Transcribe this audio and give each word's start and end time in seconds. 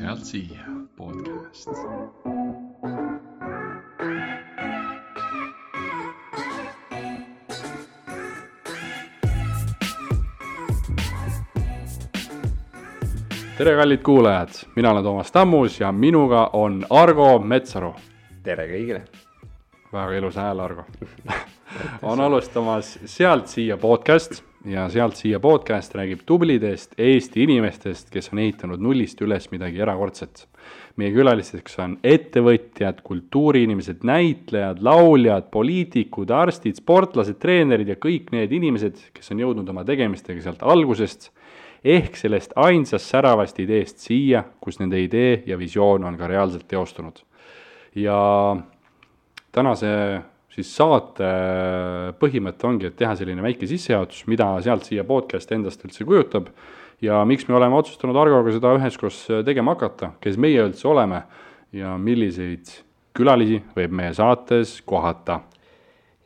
sealt 0.00 0.24
siia 0.24 0.64
podcast. 0.96 1.68
tere, 13.58 13.76
kallid 13.76 14.02
kuulajad, 14.02 14.48
mina 14.76 14.90
olen 14.90 15.04
Toomas 15.04 15.32
Tammus 15.32 15.80
ja 15.80 15.92
minuga 15.92 16.50
on 16.52 16.86
Argo 16.90 17.38
Metsaru. 17.38 17.94
tere 18.42 18.66
kõigile. 18.68 19.02
väga 19.92 20.12
ilus 20.12 20.36
hääl, 20.36 20.60
Argo 20.60 20.84
on 22.02 22.20
alustamas 22.20 22.98
Sealt 23.04 23.46
siia 23.46 23.76
podcast 23.76 24.49
ja 24.64 24.88
Sealt 24.88 25.16
siia 25.16 25.40
podcast 25.40 25.94
räägib 25.94 26.20
tublidest 26.26 26.92
Eesti 26.98 27.44
inimestest, 27.46 28.10
kes 28.12 28.30
on 28.32 28.42
ehitanud 28.42 28.80
nullist 28.82 29.20
üles 29.24 29.48
midagi 29.50 29.80
erakordset. 29.80 30.46
meie 30.96 31.14
külalisteks 31.14 31.78
on 31.80 31.94
ettevõtjad, 32.04 32.98
kultuuriinimesed, 33.02 34.02
näitlejad, 34.04 34.82
lauljad, 34.84 35.46
poliitikud, 35.50 36.30
arstid, 36.30 36.76
sportlased, 36.76 37.38
treenerid 37.40 37.88
ja 37.88 37.96
kõik 37.96 38.28
need 38.34 38.52
inimesed, 38.52 38.98
kes 39.14 39.32
on 39.32 39.40
jõudnud 39.40 39.68
oma 39.72 39.84
tegemistega 39.88 40.42
sealt 40.44 40.60
algusest 40.60 41.30
ehk 41.84 42.16
sellest 42.16 42.52
ainsast 42.56 43.08
säravast 43.08 43.58
ideest 43.62 44.02
siia, 44.04 44.44
kus 44.60 44.80
nende 44.82 45.00
idee 45.00 45.42
ja 45.46 45.56
visioon 45.58 46.04
on 46.04 46.18
ka 46.18 46.28
reaalselt 46.28 46.68
teostunud. 46.68 47.22
ja 47.94 48.56
tänase 49.52 50.20
siis 50.60 50.72
saate 50.76 51.30
põhimõte 52.20 52.68
ongi, 52.68 52.90
et 52.90 52.98
teha 53.00 53.16
selline 53.18 53.42
väike 53.44 53.68
sissejuhatus, 53.70 54.26
mida 54.30 54.52
sealt 54.64 54.86
siia 54.86 55.04
podcast 55.08 55.52
endast 55.56 55.84
üldse 55.86 56.06
kujutab 56.06 56.52
ja 57.02 57.22
miks 57.28 57.48
me 57.48 57.56
oleme 57.58 57.80
otsustanud 57.80 58.16
Argoga 58.20 58.52
seda 58.54 58.74
üheskoos 58.78 59.24
tegema 59.46 59.74
hakata, 59.74 60.14
kes 60.20 60.38
meie 60.40 60.62
üldse 60.68 60.88
oleme 60.90 61.24
ja 61.76 61.96
milliseid 61.98 62.70
külalisi 63.16 63.62
võib 63.76 63.96
meie 63.96 64.12
saates 64.14 64.78
kohata 64.86 65.40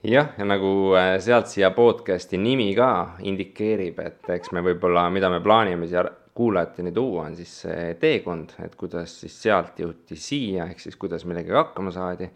jah, 0.05 0.35
ja 0.39 0.45
nagu 0.45 0.95
äh, 0.99 1.15
sealt 1.23 1.49
siia 1.49 1.71
podcast'i 1.75 2.39
nimi 2.41 2.71
ka 2.77 2.91
indikeerib, 3.25 4.01
et 4.05 4.29
eks 4.37 4.53
me 4.53 4.63
võib-olla, 4.65 5.07
mida 5.13 5.31
me 5.33 5.41
plaanime 5.45 5.89
siia 5.89 6.05
kuulajateni 6.35 6.93
tuua, 6.93 7.29
on 7.29 7.37
siis 7.39 7.53
see 7.63 7.95
teekond, 8.01 8.57
et 8.65 8.75
kuidas 8.79 9.13
siis 9.23 9.37
sealt 9.45 9.79
jõuti 9.81 10.19
siia, 10.19 10.67
ehk 10.67 10.83
siis 10.83 10.99
kuidas 11.01 11.25
millegagi 11.29 11.57
hakkama 11.57 11.95
saadi. 11.95 12.29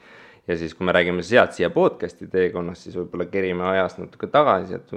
Ja 0.49 0.57
siis, 0.57 0.75
kui 0.75 0.87
me 0.89 0.95
räägime 0.97 1.23
sealt 1.23 1.57
siia 1.57 1.71
podcast'i 1.71 2.29
teekonnast, 2.33 2.87
siis 2.87 2.97
võib-olla 2.99 3.29
kerime 3.31 3.67
ajas 3.73 3.99
natuke 4.01 4.31
tagasi, 4.33 4.79
et 4.79 4.95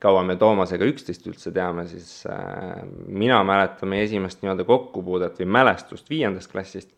kaua 0.00 0.22
me 0.24 0.36
Toomasega 0.40 0.86
üksteist 0.88 1.26
üldse 1.28 1.52
teame, 1.52 1.86
siis 1.88 2.24
äh, 2.28 2.82
mina 3.06 3.42
mäletan 3.44 3.90
meie 3.92 4.06
esimest 4.08 4.44
nii-öelda 4.44 4.64
kokkupuudet 4.68 5.40
või 5.42 5.48
mälestust 5.58 6.10
viiendast 6.10 6.52
klassist. 6.52 6.92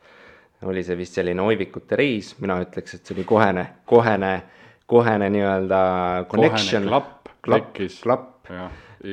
oli 0.63 0.85
see 0.87 0.95
vist 0.95 1.17
selline 1.19 1.43
oivikute 1.43 1.97
reis, 1.99 2.37
mina 2.39 2.61
ütleks, 2.63 2.95
et 2.95 3.07
see 3.07 3.17
oli 3.17 3.25
kohene, 3.27 3.65
kohene 3.87 4.35
kohene 4.93 5.31
nii-öelda 5.31 5.81
connection. 6.29 6.87
klapp, 6.89 7.29
klapp, 7.43 7.79
klapp, 8.03 8.51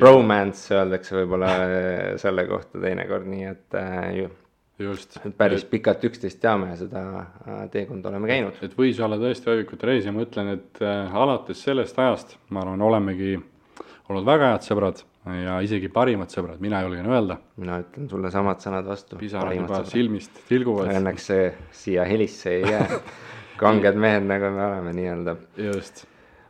romance 0.01 0.75
öeldakse 0.75 1.15
võib-olla 1.15 1.51
selle 2.21 2.45
kohta 2.49 2.81
teinekord, 2.83 3.27
nii 3.29 3.47
et 3.47 3.77
äh, 3.79 3.99
ju, 4.17 4.29
just. 4.79 5.19
päris 5.37 5.63
et, 5.65 5.69
pikalt 5.71 6.03
üksteist 6.09 6.39
teame 6.41 6.71
ja 6.71 6.79
seda 6.79 7.03
äh, 7.19 7.61
teekonda 7.73 8.11
oleme 8.11 8.29
käinud. 8.31 8.57
et 8.65 8.75
võis 8.77 8.99
olla 9.03 9.19
tõesti 9.21 9.51
öövikute 9.51 9.89
reis 9.89 10.07
ja 10.07 10.15
ma 10.15 10.25
ütlen, 10.25 10.55
et 10.57 10.81
äh, 10.83 11.15
alates 11.15 11.63
sellest 11.65 11.99
ajast, 11.99 12.37
ma 12.49 12.63
arvan, 12.63 12.81
olemegi 12.81 13.37
olnud 14.09 14.25
väga 14.25 14.53
head 14.53 14.65
sõbrad 14.65 15.03
ja 15.43 15.57
isegi 15.65 15.89
parimad 15.93 16.31
sõbrad, 16.33 16.61
mina 16.63 16.81
julgen 16.85 17.09
öelda. 17.11 17.37
mina 17.59 17.79
ütlen 17.83 18.09
sulle 18.09 18.31
samad 18.33 18.61
sõnad 18.63 18.87
vastu. 18.87 19.19
pisarad 19.19 19.55
juba 19.55 19.81
sõbrad. 19.81 19.91
silmist 19.91 20.39
tilguvad. 20.49 20.93
Õnneks 20.95 21.27
see 21.31 21.49
siia 21.83 22.05
helisse 22.09 22.55
ei 22.57 22.71
jää 22.73 22.87
kanged 23.61 23.99
mehed, 23.99 24.25
nagu 24.29 24.53
me 24.55 24.65
oleme 24.65 24.95
nii-öelda. 24.97 25.35
just. 25.69 26.05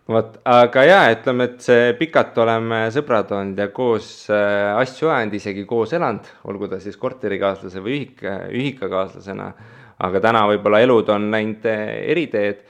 Vot, 0.09 0.39
aga 0.49 0.85
jaa, 0.87 1.03
ütleme, 1.13 1.49
et 1.49 1.65
see 1.65 1.91
pikalt 1.99 2.37
oleme 2.41 2.81
sõbrad 2.93 3.31
olnud 3.35 3.59
ja 3.61 3.69
koos 3.73 4.09
äh, 4.33 4.71
asju 4.79 5.11
ajanud, 5.11 5.37
isegi 5.39 5.65
koos 5.69 5.93
elanud, 5.97 6.27
olgu 6.49 6.69
ta 6.71 6.79
siis 6.83 6.97
korterikaaslase 6.99 7.83
või 7.85 7.99
ühik, 7.99 8.25
ühikakaaslasena. 8.25 9.51
aga 9.99 10.19
täna 10.23 10.45
võib-olla 10.47 10.79
elud 10.85 11.09
on 11.13 11.29
läinud 11.31 11.65
äh, 11.69 11.85
eri 12.11 12.27
teed. 12.27 12.65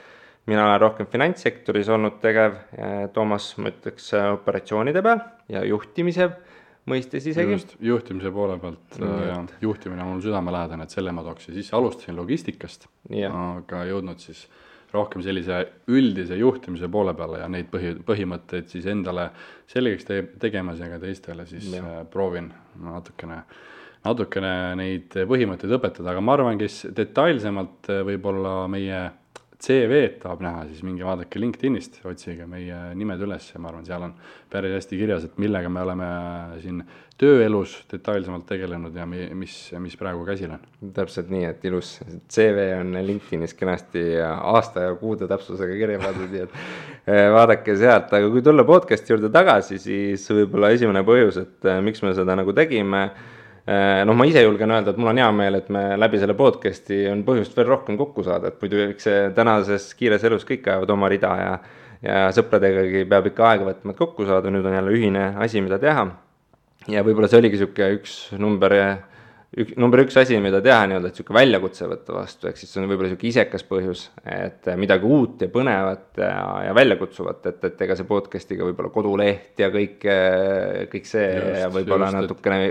mina 0.50 0.66
olen 0.66 0.80
rohkem 0.82 1.06
finantssektoris 1.06 1.90
olnud 1.94 2.16
tegev, 2.22 2.56
Toomas, 3.14 3.52
ma 3.58 3.70
ütleks 3.70 4.14
operatsioonide 4.18 5.02
peal 5.06 5.20
ja 5.50 5.62
juhtimise 5.64 6.32
mõistes 6.90 7.28
isegi. 7.30 7.52
just, 7.52 7.76
juhtimise 7.80 8.32
poole 8.34 8.58
pealt 8.60 8.98
mm, 8.98 9.20
ja 9.28 9.36
juhtimine 9.62 10.02
on 10.04 10.16
mul 10.16 10.24
südamelähedane, 10.26 10.88
et 10.88 10.96
selle 10.96 11.14
ma 11.14 11.24
tooks 11.26 11.50
ja 11.50 11.54
siis 11.54 11.70
alustasin 11.78 12.18
logistikast, 12.18 12.88
aga 13.30 13.84
jõudnud 13.92 14.24
siis 14.24 14.48
rohkem 14.94 15.24
sellise 15.26 15.62
üldise 15.92 16.38
juhtimise 16.40 16.90
poole 16.92 17.14
peale 17.18 17.44
ja 17.44 17.50
neid 17.52 17.70
põhi, 17.72 17.94
põhimõtteid 18.06 18.70
siis 18.72 18.88
endale 18.90 19.30
selgeks 19.70 20.08
te 20.08 20.22
tegemas 20.42 20.82
ja 20.82 20.90
ka 20.92 21.02
teistele 21.04 21.46
siis 21.50 21.70
ja. 21.74 21.84
Äh, 21.84 22.04
proovin 22.12 22.52
natukene, 22.84 23.44
natukene 24.06 24.54
neid 24.80 25.18
põhimõtteid 25.30 25.78
õpetada, 25.78 26.14
aga 26.14 26.24
ma 26.24 26.38
arvan, 26.38 26.62
kes 26.62 26.86
detailsemalt 26.96 27.92
äh, 27.94 28.04
võib-olla 28.08 28.64
meie 28.72 29.04
CV-d 29.60 30.22
tahab 30.22 30.40
näha, 30.44 30.64
siis 30.70 30.84
minge 30.88 31.04
vaadake 31.04 31.40
LinkedInist, 31.42 31.98
otsige 32.08 32.46
meie 32.48 32.78
nimed 32.96 33.20
üles 33.26 33.50
ja 33.52 33.60
ma 33.60 33.68
arvan, 33.74 33.84
seal 33.88 34.06
on 34.06 34.14
päris 34.52 34.78
hästi 34.78 35.00
kirjas, 35.02 35.26
et 35.28 35.40
millega 35.42 35.68
me 35.72 35.82
oleme 35.84 36.12
siin 36.64 36.78
tööelus 37.20 37.74
detailsemalt 37.92 38.46
tegelenud 38.48 38.96
ja 38.96 39.04
mi, 39.10 39.26
mis, 39.36 39.56
mis 39.84 39.98
praegu 40.00 40.24
käsil 40.28 40.54
on. 40.56 40.62
täpselt 40.96 41.28
nii, 41.34 41.44
et 41.50 41.66
ilus 41.68 41.98
CV 42.32 42.70
on 42.78 42.96
LinkedInis 43.04 43.56
kenasti 43.60 44.06
aasta 44.24 44.86
ja 44.88 44.94
kuude 45.02 45.28
täpsusega 45.28 45.76
kirja 45.82 46.00
pandud, 46.06 46.32
nii 46.32 46.46
et 46.46 46.56
eh, 47.04 47.26
vaadake 47.36 47.76
sealt, 47.82 48.16
aga 48.16 48.32
kui 48.32 48.46
tulla 48.46 48.64
podcast'i 48.68 49.12
juurde 49.12 49.34
tagasi, 49.34 49.82
siis 49.84 50.24
võib-olla 50.32 50.72
esimene 50.78 51.04
põhjus, 51.04 51.42
et 51.44 51.68
eh, 51.68 51.82
miks 51.84 52.00
me 52.06 52.16
seda 52.16 52.40
nagu 52.40 52.56
tegime 52.56 53.10
noh, 53.68 54.16
ma 54.16 54.26
ise 54.26 54.44
julgen 54.46 54.72
öelda, 54.72 54.94
et 54.94 55.02
mul 55.02 55.12
on 55.12 55.20
hea 55.22 55.32
meel, 55.36 55.60
et 55.60 55.68
me 55.74 55.84
läbi 56.00 56.22
selle 56.22 56.36
podcast'i 56.38 57.04
on 57.12 57.26
põhjust 57.28 57.58
veel 57.58 57.68
rohkem 57.70 57.98
kokku 58.00 58.24
saada, 58.26 58.50
et 58.50 58.64
muidu 58.64 58.80
eks 58.88 59.10
see 59.10 59.28
tänases 59.36 59.92
kiires 60.00 60.24
elus 60.30 60.48
kõik 60.48 60.68
ajavad 60.70 60.96
oma 60.96 61.12
rida 61.12 61.36
ja 61.42 61.52
ja 62.06 62.30
sõpradegagi 62.36 63.04
peab 63.10 63.28
ikka 63.28 63.46
aega 63.50 63.68
võtma, 63.68 63.94
et 63.94 64.00
kokku 64.00 64.28
saada, 64.28 64.52
nüüd 64.54 64.66
on 64.66 64.78
jälle 64.78 64.96
ühine 64.96 65.26
asi, 65.44 65.62
mida 65.64 65.80
teha. 65.82 66.08
ja 66.88 67.04
võib-olla 67.04 67.28
see 67.28 67.42
oligi 67.42 67.58
niisugune 67.58 67.90
üks 67.98 68.14
number 68.40 68.76
ük-, 69.58 69.74
number 69.80 70.04
üks 70.04 70.18
asi, 70.20 70.38
mida 70.44 70.62
teha 70.64 70.84
nii-öelda, 70.90 71.10
et 71.10 71.18
niisugune 71.18 71.40
väljakutse 71.40 71.88
võtta 71.90 72.16
vastu, 72.16 72.50
ehk 72.50 72.60
siis 72.60 72.72
see 72.72 72.82
on 72.82 72.90
võib-olla 72.90 73.10
niisugune 73.10 73.32
isekas 73.32 73.66
põhjus, 73.70 74.04
et 74.30 74.70
midagi 74.80 75.10
uut 75.10 75.44
ja 75.46 75.50
põnevat 75.54 76.22
ja, 76.22 76.36
ja 76.68 76.76
väljakutsuvat, 76.78 77.50
et, 77.52 77.66
et 77.72 77.84
ega 77.88 77.98
see 77.98 78.10
podcast'iga 78.10 78.68
võib-olla 78.68 78.94
koduleht 78.94 79.62
ja 79.62 79.72
kõik, 79.74 80.06
kõik 80.94 81.10
see 81.10 81.28
just, 81.34 81.58
ja 81.64 81.72
võib-olla 81.74 82.12
natukene 82.20 82.62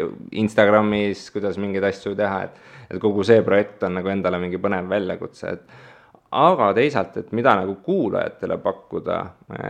Instagramis, 0.44 1.28
kuidas 1.34 1.58
mingeid 1.60 1.90
asju 1.90 2.16
teha, 2.18 2.42
et 2.48 2.66
et 2.88 2.96
kogu 3.02 3.20
see 3.20 3.42
projekt 3.44 3.82
on 3.84 3.98
nagu 3.98 4.08
endale 4.08 4.38
mingi 4.40 4.56
põnev 4.56 4.86
väljakutse, 4.88 5.50
et 5.52 6.30
aga 6.40 6.70
teisalt, 6.76 7.18
et 7.20 7.34
mida 7.36 7.52
nagu 7.58 7.74
kuulajatele 7.84 8.56
pakkuda, 8.64 9.18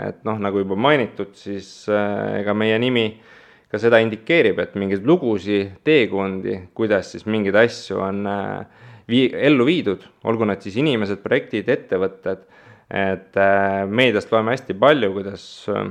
et 0.06 0.20
noh, 0.26 0.38
nagu 0.38 0.62
juba 0.62 0.78
mainitud, 0.78 1.32
siis 1.34 1.72
ega 1.90 2.54
meie 2.54 2.78
nimi 2.78 3.08
äh, 3.08 3.34
ka 3.68 3.80
seda 3.80 4.00
indikeerib, 4.00 4.60
et 4.62 4.76
mingeid 4.80 5.04
lugusid, 5.06 5.78
teekondi, 5.86 6.56
kuidas 6.76 7.12
siis 7.12 7.26
mingeid 7.28 7.56
asju 7.60 8.00
on 8.00 8.22
äh, 8.28 8.86
vii-, 9.10 9.32
ellu 9.50 9.66
viidud, 9.68 10.06
olgu 10.28 10.48
nad 10.48 10.64
siis 10.64 10.78
inimesed, 10.80 11.20
projektid, 11.24 11.68
ettevõtted, 11.74 12.46
et 12.88 13.36
äh, 13.36 13.82
meediast 13.84 14.32
loeme 14.32 14.54
hästi 14.56 14.76
palju, 14.80 15.12
kuidas 15.18 15.44
äh, 15.72 15.90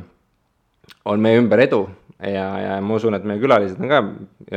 on 1.06 1.22
meie 1.22 1.42
ümber 1.44 1.62
edu. 1.68 1.86
Ja, 2.18 2.48
ja 2.58 2.78
ma 2.82 2.96
usun, 2.98 3.14
et 3.14 3.26
meie 3.30 3.38
külalised 3.38 3.78
on 3.78 3.92
ka 3.92 3.98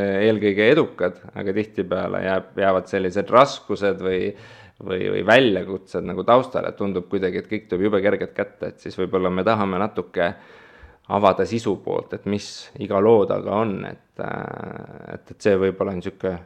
eelkõige 0.01 0.71
edukad, 0.73 1.19
aga 1.37 1.53
tihtipeale 1.53 2.23
jääb, 2.25 2.47
jäävad 2.57 2.89
sellised 2.89 3.29
raskused 3.35 4.01
või 4.01 4.23
või, 4.81 5.03
või 5.13 5.21
väljakutsed 5.29 6.07
nagu 6.09 6.25
taustale, 6.25 6.71
tundub 6.73 7.11
kuidagi, 7.11 7.43
et 7.43 7.51
kõik 7.51 7.67
tuleb 7.69 7.83
jube 7.85 7.99
kergelt 8.01 8.33
kätte, 8.33 8.71
et 8.71 8.81
siis 8.81 8.97
võib-olla 8.97 9.29
me 9.29 9.45
tahame 9.45 9.77
natuke 9.77 10.23
äh, 10.25 10.39
avada 11.11 11.47
sisu 11.49 11.77
poolt, 11.85 12.15
et 12.15 12.27
mis 12.31 12.47
iga 12.83 13.01
loo 13.03 13.25
taga 13.29 13.61
on, 13.65 13.77
et, 13.89 14.23
äh, 14.23 15.15
et, 15.17 15.35
et 15.35 15.49
see 15.49 15.59
võib-olla 15.59 15.95
on 15.95 16.01
niisugune 16.01 16.39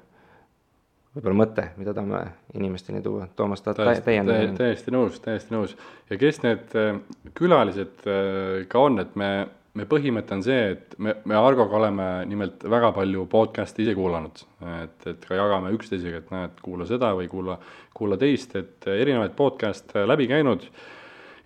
võib-olla 1.14 1.38
mõte, 1.38 1.66
mida 1.78 1.94
tahame 1.94 2.22
inimesteni 2.58 3.02
tuua, 3.02 3.28
Toomas, 3.36 3.62
tahad 3.62 4.00
täiendada? 4.06 4.48
täiesti 4.58 4.94
nõus, 4.94 5.20
täiesti 5.22 5.54
nõus. 5.54 5.76
ja 6.10 6.18
kes 6.20 6.40
need 6.42 6.74
äh, 6.80 6.96
külalised 7.38 8.08
äh, 8.08 8.64
ka 8.70 8.82
on, 8.88 8.98
et 9.04 9.14
me, 9.20 9.30
me 9.78 9.86
põhimõte 9.90 10.34
on 10.34 10.42
see, 10.46 10.72
et 10.74 10.98
me, 10.98 11.16
me 11.28 11.38
Argoga 11.38 11.78
oleme 11.78 12.08
nimelt 12.30 12.66
väga 12.70 12.90
palju 12.96 13.28
podcast'e 13.30 13.84
ise 13.84 13.94
kuulanud, 13.98 14.42
et, 14.80 14.98
et 15.12 15.28
ka 15.28 15.38
jagame 15.38 15.70
üksteisega, 15.76 16.24
et 16.24 16.34
näed, 16.34 16.58
kuula 16.64 16.88
seda 16.88 17.12
või 17.18 17.30
kuula, 17.30 17.60
kuula 17.94 18.18
teist, 18.18 18.56
et 18.58 18.90
erinevaid 18.90 19.36
podcast'e 19.38 20.06
läbi 20.08 20.30
käinud 20.30 20.66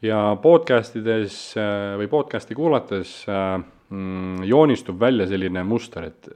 ja 0.04 0.18
podcast 0.42 0.96
ides 0.98 1.38
äh, 1.58 1.96
või 1.98 2.10
podcast'i 2.10 2.56
kuulates 2.58 3.22
äh, 3.30 3.56
mm, 3.90 4.44
joonistub 4.48 5.00
välja 5.00 5.26
selline 5.30 5.64
muster, 5.66 6.10
et 6.10 6.28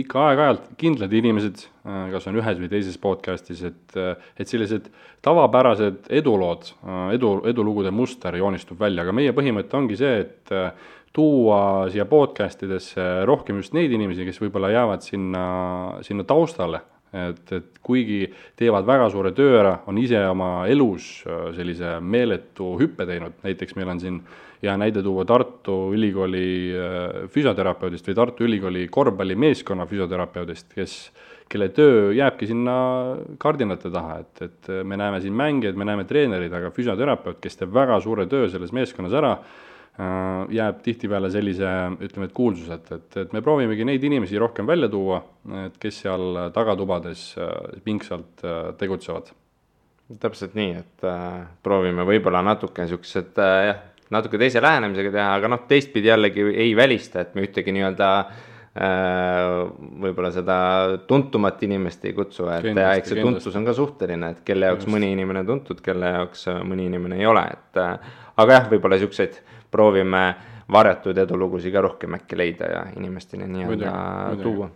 ikka 0.00 0.22
aeg-ajalt 0.30 0.70
kindlad 0.80 1.12
inimesed, 1.12 1.66
kas 1.84 2.26
on 2.30 2.38
ühes 2.40 2.56
või 2.56 2.70
teises 2.72 2.94
podcast'is, 2.96 3.58
et, 3.68 3.96
et 4.40 4.48
sellised 4.48 4.86
tavapärased 5.20 6.08
edulood, 6.16 6.70
edu, 7.12 7.34
edulugude 7.50 7.92
muster 7.92 8.38
joonistub 8.40 8.80
välja, 8.80 9.04
aga 9.04 9.12
meie 9.12 9.34
põhimõte 9.36 9.76
ongi 9.76 9.98
see, 10.00 10.22
et 10.22 10.54
tuua 11.12 11.90
siia 11.92 12.06
podcast 12.08 12.64
idesse 12.64 13.04
rohkem 13.28 13.60
just 13.60 13.76
neid 13.76 13.92
inimesi, 13.92 14.24
kes 14.24 14.40
võib-olla 14.40 14.72
jäävad 14.72 15.04
sinna, 15.04 15.44
sinna 16.08 16.24
taustale 16.24 16.80
et, 17.12 17.52
et 17.52 17.80
kuigi 17.84 18.22
teevad 18.58 18.86
väga 18.88 19.08
suure 19.12 19.32
töö 19.36 19.58
ära, 19.60 19.74
on 19.90 19.98
ise 20.00 20.20
oma 20.28 20.66
elus 20.70 21.22
äh, 21.26 21.50
sellise 21.56 21.98
meeletu 22.00 22.74
hüppe 22.80 23.06
teinud, 23.08 23.36
näiteks 23.44 23.76
meil 23.78 23.92
on 23.92 24.00
siin 24.02 24.22
hea 24.62 24.76
näide 24.78 25.02
tuua 25.04 25.26
Tartu 25.28 25.76
Ülikooli 25.96 26.46
äh, 26.72 27.18
füsioterapeudist 27.32 28.08
või 28.08 28.18
Tartu 28.18 28.48
Ülikooli 28.48 28.86
korvpallimeeskonna 28.92 29.86
füsioterapeudist, 29.90 30.70
kes, 30.74 30.96
kelle 31.52 31.68
töö 31.76 32.12
jääbki 32.16 32.48
sinna 32.48 32.76
kardinate 33.42 33.92
taha, 33.92 34.22
et, 34.24 34.46
et 34.48 34.72
me 34.88 34.96
näeme 35.00 35.20
siin 35.20 35.36
mängijaid, 35.36 35.76
me 35.76 35.88
näeme 35.88 36.08
treenereid, 36.08 36.54
aga 36.56 36.72
füsioterapeut, 36.72 37.42
kes 37.42 37.60
teeb 37.60 37.74
väga 37.74 38.00
suure 38.00 38.26
töö 38.30 38.48
selles 38.52 38.72
meeskonnas 38.72 39.20
ära 39.20 39.36
jääb 39.98 40.80
tihtipeale 40.84 41.28
sellise, 41.32 41.68
ütleme, 42.00 42.28
et 42.30 42.32
kuulsuseta, 42.32 42.96
et, 42.96 43.16
et 43.26 43.32
me 43.36 43.42
proovimegi 43.44 43.84
neid 43.84 44.04
inimesi 44.08 44.40
rohkem 44.40 44.66
välja 44.66 44.88
tuua, 44.88 45.18
et 45.66 45.76
kes 45.80 46.02
seal 46.06 46.38
tagatubades 46.54 47.26
äh, 47.36 47.50
pingsalt 47.84 48.44
äh, 48.44 48.72
tegutsevad. 48.80 49.34
täpselt 50.20 50.56
nii, 50.56 50.72
et 50.80 51.04
äh, 51.08 51.44
proovime 51.64 52.06
võib-olla 52.08 52.40
natuke 52.44 52.86
niisugused 52.86 53.36
äh, 53.40 53.58
jah, 53.68 53.84
natuke 54.12 54.40
teise 54.40 54.64
lähenemisega 54.64 55.12
teha, 55.12 55.28
aga 55.36 55.52
noh, 55.52 55.62
teistpidi 55.68 56.08
jällegi 56.08 56.48
ei 56.64 56.72
välista, 56.76 57.20
et 57.20 57.36
me 57.36 57.44
ühtegi 57.44 57.76
nii-öelda 57.76 58.10
äh, 58.24 59.62
võib-olla 60.08 60.32
seda 60.32 60.58
tuntumat 61.08 61.60
inimest 61.68 62.04
ei 62.08 62.16
kutsu, 62.16 62.48
et 62.48 62.64
kindlasti, 62.64 63.04
eks 63.04 63.12
see 63.12 63.20
kindlasti. 63.20 63.44
tuntus 63.44 63.60
on 63.60 63.68
ka 63.68 63.76
suhteline, 63.76 64.34
et 64.36 64.44
kelle 64.48 64.72
jaoks 64.72 64.86
Just. 64.86 64.96
mõni 64.96 65.12
inimene 65.12 65.44
on 65.44 65.52
tuntud, 65.52 65.84
kelle 65.84 66.16
jaoks 66.16 66.48
mõni 66.64 66.88
inimene 66.88 67.20
ei 67.20 67.28
ole, 67.28 67.44
et 67.52 67.82
aga 67.82 68.56
jah, 68.56 68.70
võib-olla 68.72 68.96
niisuguseid 68.96 69.42
proovime 69.72 70.24
varjatud 70.72 71.18
edulugusid 71.18 71.74
ka 71.74 71.82
rohkem 71.84 72.16
äkki 72.18 72.38
leida 72.38 72.70
ja 72.70 72.82
inimesteni 72.96 73.48
nii-öelda 73.50 73.92
tuua. 74.42 74.70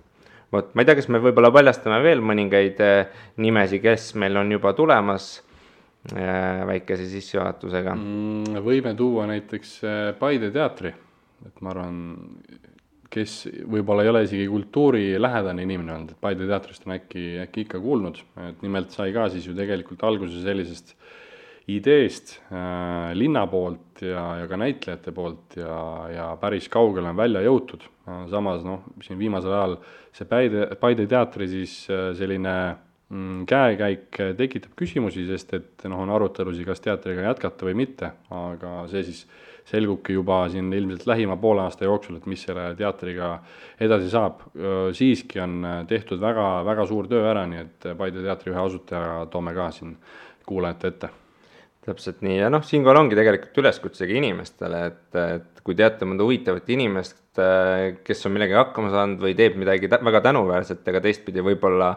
vot, 0.53 0.71
ma 0.75 0.83
ei 0.83 0.89
tea, 0.89 0.99
kas 0.99 1.11
me 1.13 1.21
võib-olla 1.23 1.53
paljastame 1.55 2.01
veel 2.05 2.23
mõningaid 2.25 2.81
eh, 2.85 3.25
nimesid, 3.43 3.83
kes 3.85 4.13
meil 4.21 4.37
on 4.41 4.53
juba 4.57 4.73
tulemas 4.79 5.31
äh, 6.13 6.63
väikese 6.69 7.09
sissejuhatusega 7.11 7.97
mm,. 7.97 8.63
võime 8.67 8.95
tuua 8.99 9.29
näiteks 9.31 9.77
eh, 9.85 9.99
Paide 10.19 10.51
teatri, 10.55 10.95
et 11.47 11.63
ma 11.65 11.73
arvan, 11.75 12.01
kes 13.13 13.39
võib-olla 13.69 14.05
ei 14.05 14.11
ole 14.13 14.25
isegi 14.27 14.49
kultuurilähedane 14.51 15.65
inimene 15.67 15.97
olnud, 15.99 16.17
et 16.17 16.23
Paide 16.23 16.49
teatrist 16.51 16.89
on 16.89 16.97
äkki, 16.99 17.29
äkki 17.47 17.69
ikka 17.69 17.83
kuulnud, 17.83 18.21
et 18.51 18.67
nimelt 18.67 18.93
sai 18.97 19.15
ka 19.17 19.31
siis 19.33 19.47
ju 19.49 19.55
tegelikult 19.57 20.05
alguse 20.09 20.43
sellisest 20.45 20.97
äh, 20.97 21.15
ideest 21.67 22.37
äh, 22.53 23.11
linna 23.15 23.47
poolt 23.51 24.03
ja, 24.07 24.23
ja 24.41 24.47
ka 24.47 24.59
näitlejate 24.61 25.13
poolt 25.15 25.57
ja, 25.59 25.79
ja 26.13 26.27
päris 26.39 26.69
kaugele 26.71 27.11
on 27.11 27.19
välja 27.19 27.43
jõutud 27.43 27.83
äh,. 28.07 28.27
samas 28.31 28.63
noh, 28.67 28.85
siin 29.03 29.19
viimasel 29.19 29.55
ajal 29.55 29.79
see 30.15 30.29
Paide, 30.31 30.69
Paide 30.79 31.09
teatri 31.11 31.49
siis 31.51 31.75
äh, 31.91 32.13
selline 32.19 32.55
mm, 33.11 33.43
käekäik 33.51 34.21
tekitab 34.39 34.79
küsimusi, 34.79 35.27
sest 35.27 35.57
et 35.59 35.89
noh, 35.91 36.05
on 36.07 36.15
arutelusid, 36.15 36.63
kas 36.69 36.85
teatriga 36.87 37.27
jätkata 37.27 37.67
või 37.67 37.75
mitte, 37.83 38.13
aga 38.31 38.77
see 38.93 39.03
siis 39.11 39.27
selgubki 39.67 40.15
juba 40.15 40.45
siin 40.53 40.71
ilmselt 40.71 41.09
lähima 41.11 41.35
poole 41.43 41.65
aasta 41.67 41.89
jooksul, 41.89 42.21
et 42.21 42.31
mis 42.31 42.47
selle 42.47 42.69
teatriga 42.79 43.33
edasi 43.83 44.13
saab. 44.13 44.47
siiski 44.95 45.43
on 45.43 45.67
tehtud 45.91 46.23
väga, 46.23 46.63
väga 46.71 46.87
suur 46.87 47.11
töö 47.11 47.27
ära, 47.27 47.43
nii 47.51 47.65
et 47.65 47.93
Paide 47.99 48.23
teatri 48.23 48.55
ühe 48.55 48.63
asutaja 48.63 49.25
toome 49.35 49.59
ka 49.59 49.73
siin 49.75 49.97
kuulajate 50.47 50.95
ette 50.95 51.15
täpselt 51.87 52.23
nii. 52.27 52.41
Ja 52.41 52.51
noh, 52.53 52.65
siinkohal 52.67 53.01
ongi 53.03 53.19
tegelikult 53.19 53.63
üleskutsegi 53.63 54.19
inimestele, 54.21 54.83
et, 54.91 55.19
et 55.23 55.65
kui 55.67 55.77
teate 55.79 56.09
mõnda 56.09 56.27
huvitavat 56.27 56.69
inimest, 56.75 57.19
kes 58.07 58.27
on 58.27 58.35
millegagi 58.35 58.59
hakkama 58.59 58.93
saanud 58.95 59.23
või 59.23 59.35
teeb 59.39 59.59
midagi 59.61 59.91
väga 59.93 60.23
tänuväärset, 60.25 60.87
aga 60.89 61.03
teistpidi 61.05 61.45
võib-olla 61.45 61.93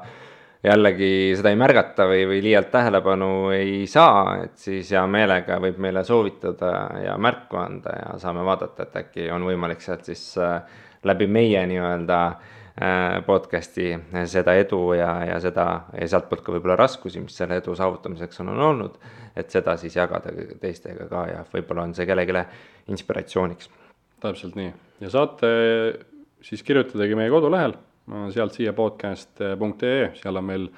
jällegi 0.66 1.38
seda 1.40 1.54
ei 1.54 1.58
märgata 1.60 2.06
või, 2.10 2.26
või 2.28 2.42
liialt 2.44 2.68
tähelepanu 2.74 3.32
ei 3.56 3.86
saa, 3.88 4.42
et 4.44 4.58
siis 4.60 4.92
hea 4.92 5.06
meelega 5.08 5.56
võib 5.64 5.80
meile 5.80 6.04
soovitada 6.04 6.74
ja 7.06 7.16
märku 7.18 7.62
anda 7.62 7.96
ja 7.96 8.18
saame 8.20 8.44
vaadata, 8.44 8.84
et 8.84 8.98
äkki 9.06 9.30
on 9.32 9.48
võimalik 9.48 9.82
sealt 9.82 10.10
siis 10.10 10.26
äh, 10.38 10.60
läbi 11.08 11.30
meie 11.32 11.64
nii-öelda 11.72 12.20
äh, 12.28 12.59
podcast'i 13.26 13.90
seda 14.31 14.54
edu 14.56 14.94
ja, 14.96 15.10
ja 15.28 15.40
seda 15.44 15.66
ja 15.92 16.08
sealtpoolt 16.08 16.46
ka 16.46 16.54
võib-olla 16.56 16.78
raskusi, 16.80 17.20
mis 17.20 17.36
selle 17.36 17.58
edu 17.60 17.74
saavutamiseks 17.76 18.40
on, 18.40 18.54
on 18.54 18.62
olnud 18.70 19.00
et 19.40 19.52
seda 19.54 19.76
siis 19.80 19.96
jagada 19.98 20.31
teistega 20.62 21.08
ka 21.10 21.26
ja 21.30 21.42
võib-olla 21.52 21.88
on 21.88 21.96
see 21.98 22.08
kellelegi 22.10 22.44
inspiratsiooniks. 22.92 23.70
täpselt 24.20 24.56
nii. 24.60 24.72
Ja 25.04 25.12
saate 25.14 25.50
siis 26.44 26.64
kirjutadagi 26.66 27.18
meie 27.18 27.31
kodulehel, 27.31 27.76
sealt 28.34 28.56
siia 28.56 28.74
podcast.ee, 28.76 30.14
seal 30.20 30.40
on 30.40 30.48
meil 30.48 30.70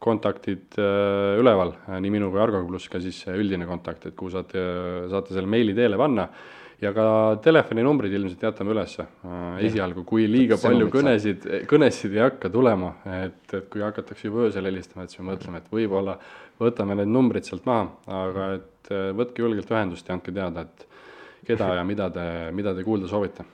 kontaktid 0.00 0.78
äh, 0.80 1.36
üleval, 1.40 1.74
nii 2.00 2.12
minu 2.12 2.30
kui 2.32 2.40
Argoga, 2.40 2.64
pluss 2.68 2.88
ka 2.88 3.02
siis 3.04 3.20
üldine 3.28 3.68
kontakt, 3.68 4.06
et 4.08 4.16
kuhu 4.16 4.32
saate, 4.32 4.62
saate 5.12 5.36
selle 5.36 5.50
meili 5.50 5.74
teele 5.76 5.98
panna 6.00 6.28
ja 6.80 6.92
ka 6.96 7.06
telefoninumbrid 7.44 8.14
ilmselt 8.16 8.42
jätame 8.48 8.74
ülesse. 8.74 9.06
Äh, 9.26 9.60
esialgu, 9.68 10.04
kui 10.08 10.26
liiga 10.30 10.58
palju 10.60 10.88
kõnesid, 10.92 11.46
kõnesid 11.70 12.16
ei 12.16 12.24
hakka 12.24 12.50
tulema, 12.52 12.94
et, 13.20 13.42
et 13.52 13.68
kui 13.72 13.84
hakatakse 13.84 14.28
juba 14.28 14.46
öösel 14.48 14.68
helistama, 14.70 15.04
et 15.04 15.14
siis 15.14 15.22
me 15.22 15.32
mõtleme, 15.34 15.62
et 15.62 15.70
võib-olla 15.74 16.16
võtame 16.60 16.96
need 17.00 17.12
numbrid 17.12 17.48
sealt 17.48 17.68
maha, 17.68 17.88
aga 18.24 18.50
et 18.58 18.92
äh, 18.94 19.08
võtke 19.16 19.44
julgelt 19.44 19.72
ühendust 19.72 20.08
ja 20.08 20.16
andke 20.16 20.34
teada, 20.34 20.66
et 20.66 20.86
keda 21.46 21.74
ja 21.78 21.86
mida 21.88 22.10
te, 22.14 22.26
mida 22.56 22.76
te 22.76 22.84
kuulda 22.86 23.08
soovite 23.10 23.46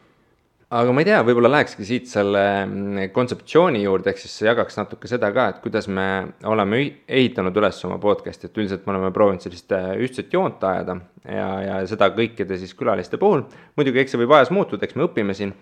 aga 0.69 0.93
ma 0.93 1.03
ei 1.03 1.07
tea, 1.07 1.19
võib-olla 1.23 1.51
lähekski 1.53 1.87
siit 1.87 2.09
selle 2.11 2.43
mm, 2.65 3.11
kontseptsiooni 3.15 3.85
juurde, 3.85 4.11
ehk 4.11 4.19
siis 4.19 4.35
jagaks 4.49 4.79
natuke 4.81 5.11
seda 5.11 5.31
ka, 5.35 5.45
et 5.53 5.61
kuidas 5.63 5.87
me 5.87 6.07
oleme 6.51 6.81
ehitanud 7.07 7.61
üles 7.61 7.79
oma 7.87 8.01
podcast'i, 8.03 8.51
et 8.51 8.59
üldiselt 8.59 8.87
me 8.87 8.97
oleme 8.97 9.13
proovinud 9.15 9.47
sellist 9.47 9.71
äh, 9.77 9.93
ühtset 10.03 10.35
joont 10.35 10.65
ajada 10.67 10.99
ja, 11.23 11.49
ja 11.63 11.79
seda 11.87 12.11
kõikide 12.17 12.59
siis 12.59 12.75
külaliste 12.79 13.21
puhul. 13.23 13.45
muidugi, 13.79 14.03
eks 14.03 14.17
see 14.17 14.23
võib 14.25 14.35
ajas 14.35 14.51
muutuda, 14.55 14.89
eks 14.89 14.99
me 14.99 15.07
õpime 15.07 15.39
siin, 15.39 15.55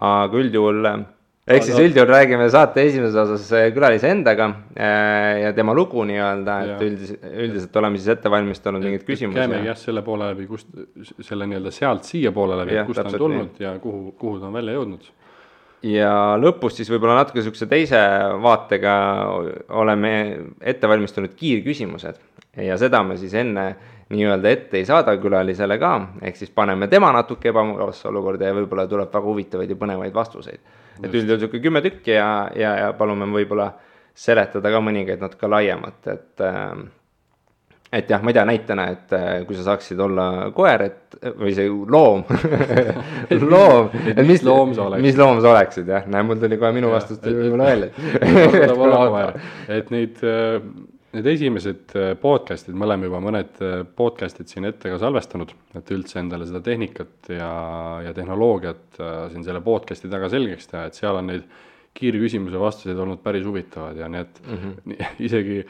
aga 0.00 0.40
üldjuhul 0.40 0.88
äh, 0.88 1.04
ehk 1.46 1.62
siis 1.62 1.78
üldjuhul 1.78 2.10
räägime 2.10 2.48
saate 2.50 2.82
esimeses 2.88 3.16
osas 3.22 3.46
äh, 3.54 3.68
külalise 3.74 4.10
endaga 4.10 4.48
äh, 4.74 5.44
ja 5.44 5.52
tema 5.54 5.74
lugu 5.76 6.02
nii-öelda, 6.08 6.56
et 6.64 6.82
üldiselt, 6.82 7.28
üldiselt 7.30 7.78
oleme 7.78 8.00
siis 8.00 8.16
ette 8.16 8.32
valmistanud 8.32 8.82
mingeid 8.82 9.04
küsimusi. 9.06 9.38
käimegi 9.38 9.70
jah, 9.70 9.78
selle 9.78 10.02
poole 10.06 10.32
läbi, 10.32 10.48
kust, 10.50 10.72
selle 11.22 11.46
nii-öelda 11.46 11.74
sealt 11.74 12.08
siia 12.08 12.34
poole 12.34 12.58
läbi, 12.62 12.80
kust 12.88 13.02
ta 13.02 13.06
on 13.12 13.20
tulnud 13.22 13.52
nii. 13.54 13.66
ja 13.68 13.76
kuhu, 13.82 14.10
kuhu 14.18 14.40
ta 14.42 14.50
on 14.50 14.58
välja 14.58 14.74
jõudnud. 14.74 15.10
ja 15.86 16.12
lõpus 16.42 16.80
siis 16.80 16.90
võib-olla 16.90 17.20
natuke 17.20 17.38
niisuguse 17.38 17.70
teise 17.70 18.00
vaatega 18.42 18.96
oleme 19.82 20.14
ette 20.60 20.90
valmistanud 20.90 21.38
kiirküsimused 21.38 22.18
ja 22.66 22.78
seda 22.80 23.04
me 23.06 23.20
siis 23.20 23.34
enne 23.38 23.70
nii-öelda 24.14 24.50
ette 24.50 24.78
ei 24.78 24.86
saada 24.86 25.16
külalisele 25.18 25.78
ka, 25.82 25.92
ehk 26.22 26.36
siis 26.38 26.50
paneme 26.54 26.88
tema 26.88 27.10
natuke 27.16 27.50
ebamugavasse 27.50 28.08
olukorda 28.08 28.50
ja 28.50 28.54
võib-olla 28.54 28.86
tuleb 28.90 29.10
väga 29.12 29.26
huvitavaid 29.26 29.72
ja 29.72 29.78
põnevaid 29.80 30.14
vastuseid 30.14 30.60
et 31.02 31.14
üldjuhul 31.14 31.40
sihuke 31.40 31.60
kümme 31.62 31.82
tükki 31.84 32.14
ja, 32.16 32.28
ja, 32.56 32.74
ja 32.80 32.92
palume 32.96 33.28
võib-olla 33.32 33.70
seletada 34.16 34.72
ka 34.72 34.80
mõningaid 34.80 35.20
natuke 35.20 35.50
laiemalt, 35.50 36.06
et 36.12 36.44
äh, 36.44 36.70
et 37.96 38.10
jah, 38.10 38.22
ma 38.24 38.32
ei 38.32 38.36
tea, 38.36 38.44
näitena, 38.48 38.86
et 38.92 39.12
äh, 39.14 39.26
kui 39.46 39.56
sa 39.56 39.68
saaksid 39.68 40.00
olla 40.02 40.26
koer, 40.56 40.86
et 40.88 41.18
või 41.38 41.52
see 41.56 41.68
loom 41.68 42.24
loom, 43.54 43.92
et 44.12 44.24
mis 44.26 44.42
loom 44.46 44.74
sa 44.76 44.88
oleksid, 44.88 45.06
mis 45.06 45.20
loom 45.20 45.40
sa 45.44 45.52
oleksid, 45.52 45.92
jah, 45.94 46.08
näe, 46.10 46.26
mul 46.26 46.40
tuli 46.40 46.58
kohe 46.60 46.72
minu 46.76 46.92
vastus 46.94 47.20
tuli 47.22 47.46
võib-olla 47.46 47.70
välja. 47.70 49.30
et 49.78 49.92
neid 49.94 50.24
äh, 50.24 50.60
need 51.16 51.28
esimesed 51.30 51.94
äh, 51.96 52.12
podcast'id, 52.20 52.76
me 52.76 52.86
oleme 52.86 53.08
juba 53.08 53.20
mõned 53.24 53.60
äh, 53.64 53.80
podcast'id 53.98 54.50
siin 54.50 54.68
ette 54.68 54.90
ka 54.92 54.98
salvestanud, 55.00 55.52
et 55.78 55.92
üldse 55.94 56.20
endale 56.20 56.48
seda 56.48 56.60
tehnikat 56.64 57.30
ja, 57.32 57.50
ja 58.04 58.12
tehnoloogiat 58.16 59.00
äh, 59.00 59.14
siin 59.32 59.46
selle 59.46 59.62
podcast'i 59.64 60.10
taga 60.12 60.30
selgeks 60.32 60.70
teha, 60.72 60.86
et 60.88 60.98
seal 60.98 61.20
on 61.20 61.30
neid 61.32 61.46
kiirküsimuse 61.96 62.60
vastuseid 62.60 62.98
olnud 63.00 63.22
päris 63.24 63.46
huvitavad 63.48 63.96
ja 63.96 64.08
need 64.12 64.40
mm 64.44 64.56
-hmm. 64.62 65.12
isegi 65.24 65.62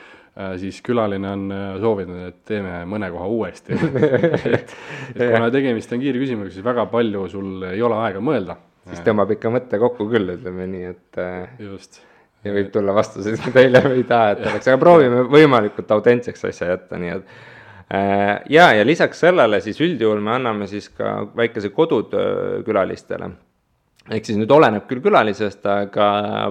siis 0.60 0.82
külaline 0.84 1.28
on 1.32 1.52
soovinud, 1.80 2.26
et 2.28 2.42
teeme 2.44 2.82
mõne 2.84 3.08
koha 3.10 3.26
uuesti 3.26 3.72
et, 4.56 4.74
et 5.14 5.30
kuna 5.32 5.48
tegemist 5.50 5.92
on 5.92 6.02
kiirküsimusega, 6.02 6.52
siis 6.52 6.64
väga 6.64 6.84
palju 6.92 7.22
sul 7.28 7.62
ei 7.70 7.82
ole 7.82 7.96
aega 8.04 8.20
mõelda. 8.20 8.56
siis 8.84 9.00
tõmbab 9.06 9.32
ikka 9.32 9.50
mõtte 9.50 9.78
kokku 9.78 10.10
küll, 10.10 10.34
ütleme 10.34 10.66
nii, 10.66 10.84
et 10.92 11.22
just 11.58 12.02
ja 12.46 12.54
võib 12.54 12.70
tulla 12.74 12.94
vastuseid, 12.96 13.42
taha, 14.10 14.30
et 14.32 14.46
oleks, 14.46 14.68
aga 14.68 14.78
proovime 14.80 15.24
võimalikult 15.30 15.90
autentseks 15.96 16.48
asja 16.50 16.70
jätta, 16.74 17.00
nii 17.00 17.12
et 17.16 17.34
äh, 17.90 18.30
ja, 18.52 18.70
ja 18.76 18.86
lisaks 18.86 19.20
sellele 19.26 19.60
siis 19.64 19.80
üldjuhul 19.84 20.22
me 20.24 20.36
anname 20.36 20.70
siis 20.70 20.88
ka 20.94 21.18
väikese 21.36 21.72
kodutöö 21.74 22.62
külalistele. 22.66 23.30
ehk 24.10 24.24
siis 24.24 24.38
nüüd 24.38 24.52
oleneb 24.54 24.86
küll 24.86 25.02
külalisest, 25.02 25.66
aga 25.66 26.08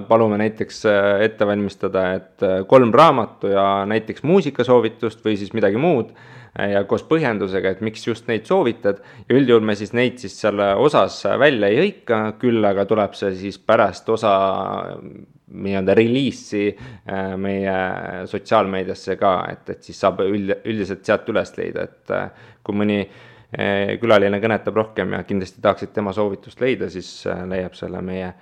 palume 0.08 0.38
näiteks 0.44 0.84
äh, 0.92 1.10
ette 1.28 1.48
valmistada, 1.48 2.08
et 2.20 2.46
äh, 2.46 2.62
kolm 2.68 2.94
raamatu 2.94 3.52
ja 3.52 3.84
näiteks 3.88 4.22
muusikasoovitust 4.22 5.24
või 5.24 5.38
siis 5.40 5.54
midagi 5.56 5.80
muud 5.80 6.12
äh, 6.12 6.35
ja 6.56 6.82
koos 6.88 7.04
põhjendusega, 7.08 7.74
et 7.74 7.84
miks 7.84 8.06
just 8.06 8.28
neid 8.30 8.46
soovitad. 8.48 9.02
Ja 9.28 9.36
üldjuhul 9.36 9.64
me 9.66 9.76
siis 9.78 9.92
neid 9.96 10.20
siis 10.22 10.36
selle 10.40 10.72
osas 10.80 11.18
välja 11.40 11.70
ei 11.72 11.80
hõika, 11.82 12.20
küll 12.40 12.64
aga 12.64 12.86
tuleb 12.88 13.16
see 13.18 13.34
siis 13.36 13.58
pärast 13.60 14.08
osa 14.12 14.34
nii-öelda 15.46 15.94
reliisi 15.94 16.66
äh, 16.72 17.36
meie 17.38 17.76
sotsiaalmeediasse 18.26 19.16
ka, 19.20 19.36
et, 19.52 19.70
et 19.76 19.86
siis 19.86 20.00
saab 20.00 20.20
üld, 20.26 20.56
üldiselt 20.66 21.06
sealt 21.06 21.28
üles 21.30 21.52
leida, 21.58 21.86
et 21.86 22.14
äh, 22.14 22.50
kui 22.66 22.76
mõni 22.76 22.98
äh, 23.04 23.94
külaline 24.02 24.40
kõnetab 24.42 24.80
rohkem 24.82 25.14
ja 25.14 25.22
kindlasti 25.28 25.62
tahaksid 25.62 25.94
tema 25.94 26.14
soovitust 26.16 26.60
leida, 26.60 26.90
siis 26.92 27.10
leiab 27.50 27.78
selle 27.78 28.02
meie 28.04 28.32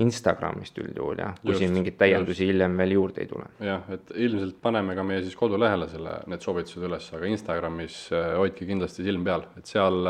Instagramist 0.00 0.78
üldjuhul 0.80 1.18
ja 1.20 1.32
kui 1.42 1.52
just, 1.52 1.60
siin 1.60 1.74
mingeid 1.74 1.98
täiendusi 2.00 2.46
hiljem 2.48 2.78
veel 2.80 2.94
juurde 2.94 3.20
ei 3.20 3.28
tule. 3.28 3.50
jah, 3.60 3.84
et 3.92 4.14
ilmselt 4.24 4.56
paneme 4.64 4.96
ka 4.96 5.04
meie 5.04 5.20
siis 5.24 5.36
kodulehele 5.36 5.88
selle, 5.90 6.16
need 6.32 6.44
soovitused 6.44 6.86
üles, 6.88 7.10
aga 7.12 7.28
Instagramis 7.28 7.98
hoidke 8.38 8.68
kindlasti 8.68 9.04
silm 9.04 9.26
peal, 9.26 9.44
et 9.60 9.68
seal, 9.68 10.08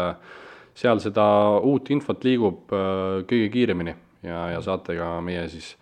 seal 0.78 1.02
seda 1.02 1.26
uut 1.66 1.90
infot 1.94 2.22
liigub 2.28 2.70
kõige 2.70 3.50
kiiremini 3.50 3.96
ja, 4.22 4.44
ja 4.54 4.62
saate 4.62 4.94
ka 5.00 5.16
meie 5.24 5.48
siis 5.50 5.74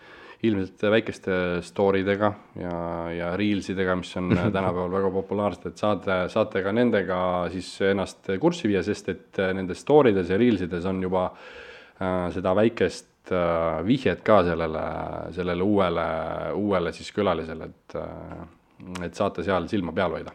ilmselt 0.48 0.80
väikeste 0.94 1.34
story 1.66 2.00
dega 2.06 2.30
ja, 2.56 2.74
ja 3.12 3.30
reels 3.36 3.68
idega, 3.72 3.98
mis 4.00 4.14
on 4.16 4.32
tänapäeval 4.56 4.96
väga 4.96 5.12
populaarsed, 5.18 5.68
et 5.68 5.84
saate, 5.84 6.22
saate 6.32 6.64
ka 6.64 6.72
nendega 6.72 7.20
siis 7.52 7.68
ennast 7.90 8.32
kurssi 8.40 8.70
viia, 8.70 8.80
sest 8.86 9.12
et 9.12 9.44
nende 9.52 9.76
story 9.76 10.14
des 10.16 10.32
ja 10.32 10.40
reels 10.40 10.64
ides 10.64 10.88
on 10.88 11.04
juba 11.04 11.28
äh, 11.28 12.30
seda 12.32 12.56
väikest 12.56 13.09
äh, 13.34 13.80
vihjet 13.86 14.22
ka 14.26 14.40
sellele, 14.46 14.84
sellele 15.36 15.66
uuele, 15.66 16.06
uuele 16.56 16.92
siis 16.96 17.12
külalisele, 17.16 17.70
et 17.70 18.00
äh,, 18.00 18.40
et 19.04 19.16
saate 19.16 19.44
seal 19.44 19.68
silma 19.68 19.92
peal 19.96 20.16
hoida. 20.16 20.32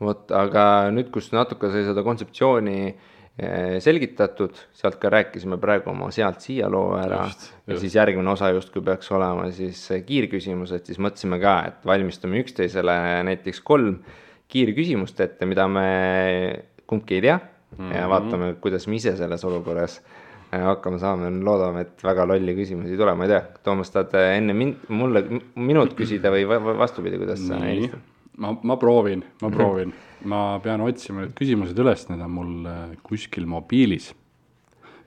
vot, 0.00 0.30
aga 0.36 0.62
nüüd, 0.92 1.08
kus 1.10 1.30
natuke 1.32 1.70
sai 1.72 1.86
seda 1.86 2.04
kontseptsiooni 2.04 2.80
äh, 2.90 3.78
selgitatud, 3.82 4.58
sealt 4.76 4.98
ka 5.00 5.10
rääkisime 5.12 5.56
praegu 5.60 5.90
oma 5.92 6.10
sealt-siia 6.12 6.68
loo 6.72 6.98
ära 7.00 7.22
just, 7.30 7.48
just. 7.48 7.56
ja 7.72 7.80
siis 7.80 7.96
järgmine 7.96 8.32
osa 8.32 8.52
justkui 8.52 8.84
peaks 8.84 9.10
olema 9.16 9.48
siis 9.56 9.82
kiirküsimused, 10.06 10.86
siis 10.88 11.00
mõtlesime 11.02 11.40
ka, 11.42 11.56
et 11.72 11.88
valmistame 11.88 12.44
üksteisele 12.44 12.96
näiteks 13.30 13.62
kolm 13.64 13.98
kiirküsimust 14.52 15.20
ette, 15.24 15.48
mida 15.48 15.66
me 15.68 15.88
kumbki 16.86 17.18
ei 17.18 17.24
tea 17.24 17.40
mm 17.40 17.78
-hmm. 17.78 17.94
ja 17.96 18.00
mhm. 18.02 18.10
vaatame, 18.10 18.54
kuidas 18.60 18.86
me 18.86 18.96
ise 19.00 19.16
selles 19.16 19.44
olukorras 19.44 19.98
eh, 19.98 20.15
hakkama 20.52 20.98
saame, 21.02 21.30
loodame, 21.44 21.86
et 21.86 22.04
väga 22.06 22.26
lolli 22.28 22.54
küsimusi 22.56 22.94
ei 22.94 23.00
tule, 23.00 23.14
ma 23.18 23.26
ei 23.26 23.34
tea, 23.34 23.44
Toomas, 23.66 23.90
tahad 23.94 24.14
enne 24.22 24.54
mind, 24.56 24.86
mulle 24.88 25.24
minut 25.54 25.96
küsida 25.98 26.30
või 26.34 26.46
vastupidi, 26.48 27.18
kuidas 27.22 27.42
sa 27.46 27.60
eelistad? 27.66 28.04
ma, 28.36 28.52
ma 28.62 28.76
proovin, 28.80 29.24
ma 29.42 29.50
proovin 29.52 29.94
ma 30.24 30.58
pean 30.62 30.84
otsima 30.84 31.24
need 31.24 31.34
küsimused 31.38 31.78
üles, 31.80 32.06
need 32.10 32.22
on 32.24 32.32
mul 32.32 32.70
äh, 32.70 32.94
kuskil 33.06 33.46
mobiilis. 33.50 34.12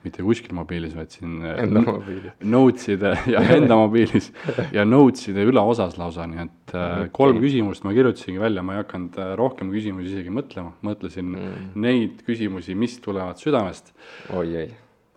mitte 0.00 0.22
kuskil 0.24 0.54
mobiilis, 0.56 0.94
vaid 0.96 1.12
siin 1.12 1.42
äh, 1.44 1.58
enda 1.60 1.82
mobiilis. 1.84 2.36
Notes'ide 2.54 3.10
ja 3.28 3.42
enda 3.58 3.76
mobiilis 3.76 4.30
ja 4.72 4.86
Notes'ide 4.88 5.44
üleosas 5.48 5.98
lausa, 6.00 6.24
nii 6.30 6.44
et 6.46 6.74
äh, 6.74 6.84
okay. 7.02 7.10
kolm 7.18 7.40
küsimust 7.42 7.84
ma 7.84 7.92
kirjutasingi 7.96 8.40
välja, 8.40 8.64
ma 8.64 8.78
ei 8.78 8.84
hakanud 8.84 9.18
rohkem 9.40 9.72
küsimusi 9.74 10.14
isegi 10.14 10.32
mõtlema, 10.34 10.72
mõtlesin 10.86 11.34
mm. 11.34 11.72
neid 11.84 12.22
küsimusi, 12.28 12.76
mis 12.78 12.96
tulevad 13.04 13.42
südamest. 13.42 13.92
oi-oi. 14.32 14.70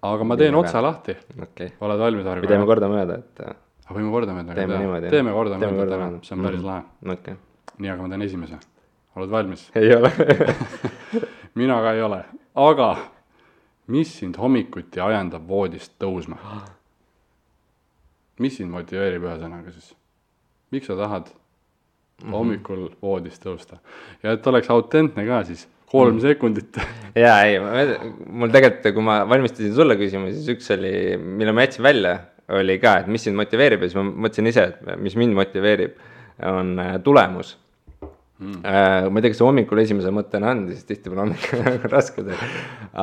Aga 0.04 0.28
ma 0.28 0.38
teen 0.40 0.56
otsa 0.60 0.82
lahti 0.84 1.16
okay.. 1.42 1.74
oled 1.82 2.02
valmis, 2.02 2.28
Argo? 2.28 2.44
või 2.44 2.52
teeme 2.52 2.68
kordamööda, 2.68 3.18
et. 3.22 3.42
võime 3.90 4.12
kordamööda 4.12 4.58
teeme 4.58 4.80
niimoodi. 4.82 5.10
teeme 5.14 5.34
kordamööda 5.36 5.90
täna, 5.96 6.12
see 6.28 6.36
on 6.36 6.46
päris 6.48 6.62
mm. 6.62 6.70
lahe. 6.70 7.16
okay. 7.16 7.40
nii, 7.78 7.92
aga 7.94 8.06
ma 8.06 8.14
teen 8.14 8.28
esimese 8.28 8.60
oled 9.16 9.34
valmis? 9.34 9.66
ei 9.80 9.94
ole 9.96 10.12
mina 11.60 11.80
ka 11.86 11.94
ei 11.96 12.06
ole, 12.06 12.24
aga 12.68 12.90
mis 13.94 14.16
sind 14.20 14.40
hommikuti 14.42 15.04
ajendab 15.04 15.48
voodist 15.48 15.96
tõusma? 16.02 16.40
mis 18.44 18.60
sind 18.60 18.74
motiveerib 18.74 19.30
ühesõnaga 19.30 19.72
siis? 19.72 19.94
miks 20.74 20.90
sa 20.90 20.98
tahad 21.00 21.30
mm 21.30 22.28
-hmm. 22.28 22.36
hommikul 22.38 22.90
voodist 23.02 23.46
tõusta 23.46 23.80
ja 24.24 24.36
et 24.36 24.48
oleks 24.48 24.70
autentne 24.70 25.26
ka, 25.28 25.44
siis 25.44 25.68
kolm 25.94 26.18
mm. 26.18 26.24
sekundit 26.26 26.82
ja 27.26 27.38
ei, 27.48 27.60
mul 27.62 28.54
tegelikult, 28.54 28.94
kui 28.98 29.08
ma 29.10 29.22
valmistasin 29.30 29.74
sulle 29.78 29.98
küsimusi, 30.00 30.40
siis 30.40 30.58
üks 30.58 30.72
oli, 30.76 30.94
mille 31.18 31.56
ma 31.56 31.68
jätsin 31.68 31.86
välja, 31.86 32.16
oli 32.54 32.78
ka, 32.82 33.00
et 33.04 33.12
mis 33.12 33.24
sind 33.28 33.40
motiveerib 33.40 33.86
ja 33.86 33.90
siis 33.92 34.00
ma 34.02 34.08
mõtlesin 34.28 34.50
ise, 34.52 34.70
et 34.74 34.96
mis 35.02 35.18
mind 35.20 35.38
motiveerib, 35.38 36.00
on 36.50 36.74
äh, 36.82 36.96
tulemus 37.06 37.54
mm.. 38.44 38.60
ma 38.64 39.20
ei 39.20 39.24
tea, 39.24 39.32
kas 39.32 39.40
see 39.40 39.48
hommikul 39.48 39.82
esimese 39.84 40.12
mõttena 40.16 40.52
on, 40.54 40.66
siis 40.72 40.86
tihtipeale 40.90 41.26
hommikul 41.26 41.64
on 41.70 41.80
raske 41.92 42.26
teha. 42.26 42.50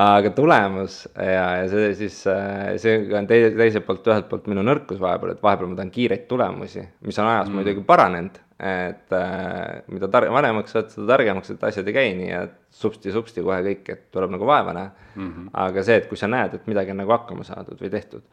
aga 0.03 0.33
tulemus 0.37 1.01
ja, 1.15 1.47
ja 1.63 1.67
see 1.71 1.91
siis, 1.99 2.21
äh, 2.31 2.75
see 2.83 3.01
on 3.17 3.29
teise, 3.31 3.53
teiselt 3.59 3.87
poolt 3.89 4.11
ühelt 4.11 4.31
poolt 4.31 4.51
minu 4.51 4.65
nõrkus 4.67 5.01
vahepeal, 5.03 5.35
et 5.35 5.43
vahepeal 5.45 5.73
ma 5.73 5.81
tahan 5.81 5.93
kiireid 5.95 6.27
tulemusi, 6.31 6.85
mis 7.07 7.21
on 7.23 7.31
ajas 7.31 7.49
mm. 7.49 7.61
muidugi 7.61 7.87
paranenud. 7.87 8.41
Et 8.61 9.13
äh, 9.17 9.83
mida 9.89 10.09
tar-, 10.13 10.29
vanemaks 10.33 10.75
saad, 10.75 10.91
seda 10.93 11.07
targemaks, 11.15 11.55
et 11.55 11.63
asjad 11.65 11.87
ei 11.89 11.97
käi 11.97 12.11
nii, 12.19 12.33
et 12.37 12.57
supsti-supsti 12.81 13.45
kohe 13.45 13.61
kõik, 13.65 13.87
et 13.95 14.03
tuleb 14.13 14.35
nagu 14.35 14.49
vaeva 14.49 14.75
näha 14.77 14.91
mm. 14.91 15.31
-hmm. 15.31 15.47
aga 15.65 15.85
see, 15.87 15.97
et 16.03 16.11
kui 16.11 16.21
sa 16.21 16.29
näed, 16.29 16.59
et 16.59 16.67
midagi 16.69 16.93
on 16.93 17.01
nagu 17.01 17.15
hakkama 17.17 17.47
saadud 17.49 17.81
või 17.81 17.91
tehtud, 17.91 18.27